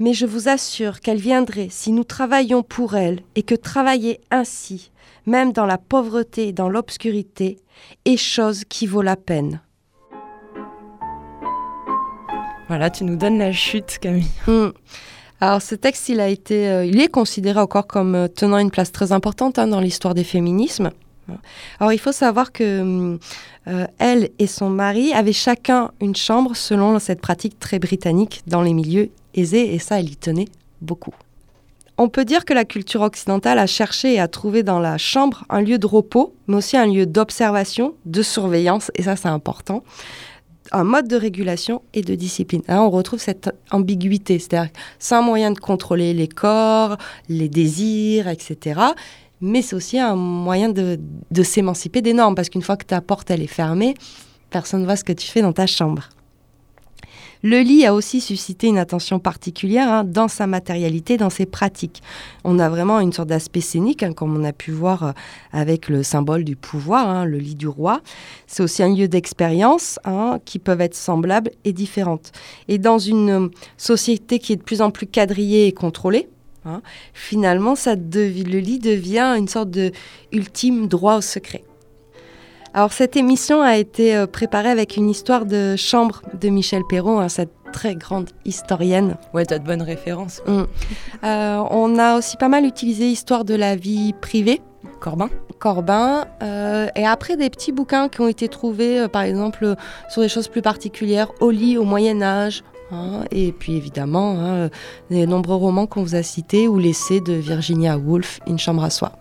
[0.05, 4.91] Mais je vous assure qu'elle viendrait si nous travaillions pour elle et que travailler ainsi,
[5.25, 7.57] même dans la pauvreté et dans l'obscurité,
[8.05, 9.63] est chose qui vaut la peine.
[12.69, 14.29] Voilà, tu nous donnes la chute, Camille.
[14.47, 14.73] Hmm.
[15.41, 18.71] Alors ce texte, il a été, euh, il est considéré encore comme euh, tenant une
[18.71, 20.91] place très importante hein, dans l'histoire des féminismes.
[21.81, 23.19] Alors il faut savoir que hum,
[23.69, 28.61] euh, elle et son mari avaient chacun une chambre selon cette pratique très britannique dans
[28.61, 30.49] les milieux aisés et ça, elle y tenait
[30.81, 31.15] beaucoup.
[31.97, 35.45] On peut dire que la culture occidentale a cherché et a trouvé dans la chambre
[35.49, 39.85] un lieu de repos, mais aussi un lieu d'observation, de surveillance, et ça c'est important,
[40.73, 42.63] un mode de régulation et de discipline.
[42.69, 46.97] On retrouve cette ambiguïté, c'est-à-dire c'est un moyen de contrôler les corps,
[47.29, 48.81] les désirs, etc.
[49.41, 50.99] Mais c'est aussi un moyen de,
[51.31, 53.95] de s'émanciper des normes, parce qu'une fois que ta porte elle est fermée,
[54.51, 56.09] personne ne voit ce que tu fais dans ta chambre.
[57.47, 62.03] Le lit a aussi suscité une attention particulière hein, dans sa matérialité, dans ses pratiques.
[62.43, 65.13] On a vraiment une sorte d'aspect scénique, hein, comme on a pu voir euh,
[65.53, 68.01] avec le symbole du pouvoir, hein, le lit du roi.
[68.47, 69.99] C'est aussi un lieu d'expérience
[70.47, 72.33] qui peuvent être semblables et différentes.
[72.69, 76.31] Et dans une euh, société qui est de plus en plus quadrillée et contrôlée,
[77.13, 79.93] finalement, le lit devient une sorte de
[80.33, 81.63] ultime droit au secret.
[82.75, 87.21] Alors cette émission a été euh, préparée avec une histoire de chambre de Michel Perrault,
[87.21, 89.17] hein, cette très grande historienne.
[89.33, 90.43] Ouais, t'as de bonnes références.
[90.49, 94.61] Euh, on a aussi pas mal utilisé histoire de la vie privée,
[95.01, 99.77] Corbin Corbin, euh, et après des petits bouquins qui ont été trouvés, euh, par exemple,
[100.09, 102.65] sur des choses plus particulières, au lit au Moyen Âge.
[102.91, 104.69] hein, et puis évidemment, hein,
[105.11, 108.91] les nombreux romans qu'on vous a cités ou l'essai de Virginia Woolf, Une chambre à
[108.91, 109.13] soi.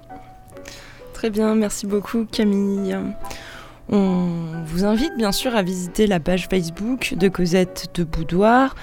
[1.23, 2.97] Très bien, merci beaucoup Camille.
[3.87, 4.27] On
[4.65, 8.75] vous invite bien sûr à visiter la page Facebook de Cosette de Boudoir,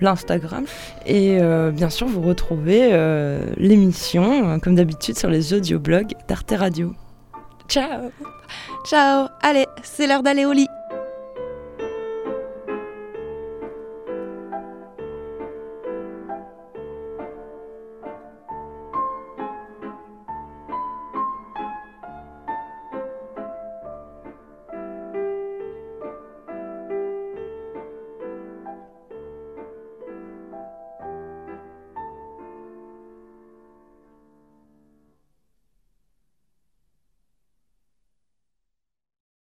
[0.00, 0.64] l'Instagram,
[1.06, 6.54] et euh, bien sûr vous retrouvez euh, l'émission, euh, comme d'habitude, sur les audioblogs d'Arte
[6.56, 6.94] Radio.
[7.66, 8.12] Ciao
[8.84, 10.68] Ciao Allez, c'est l'heure d'aller au lit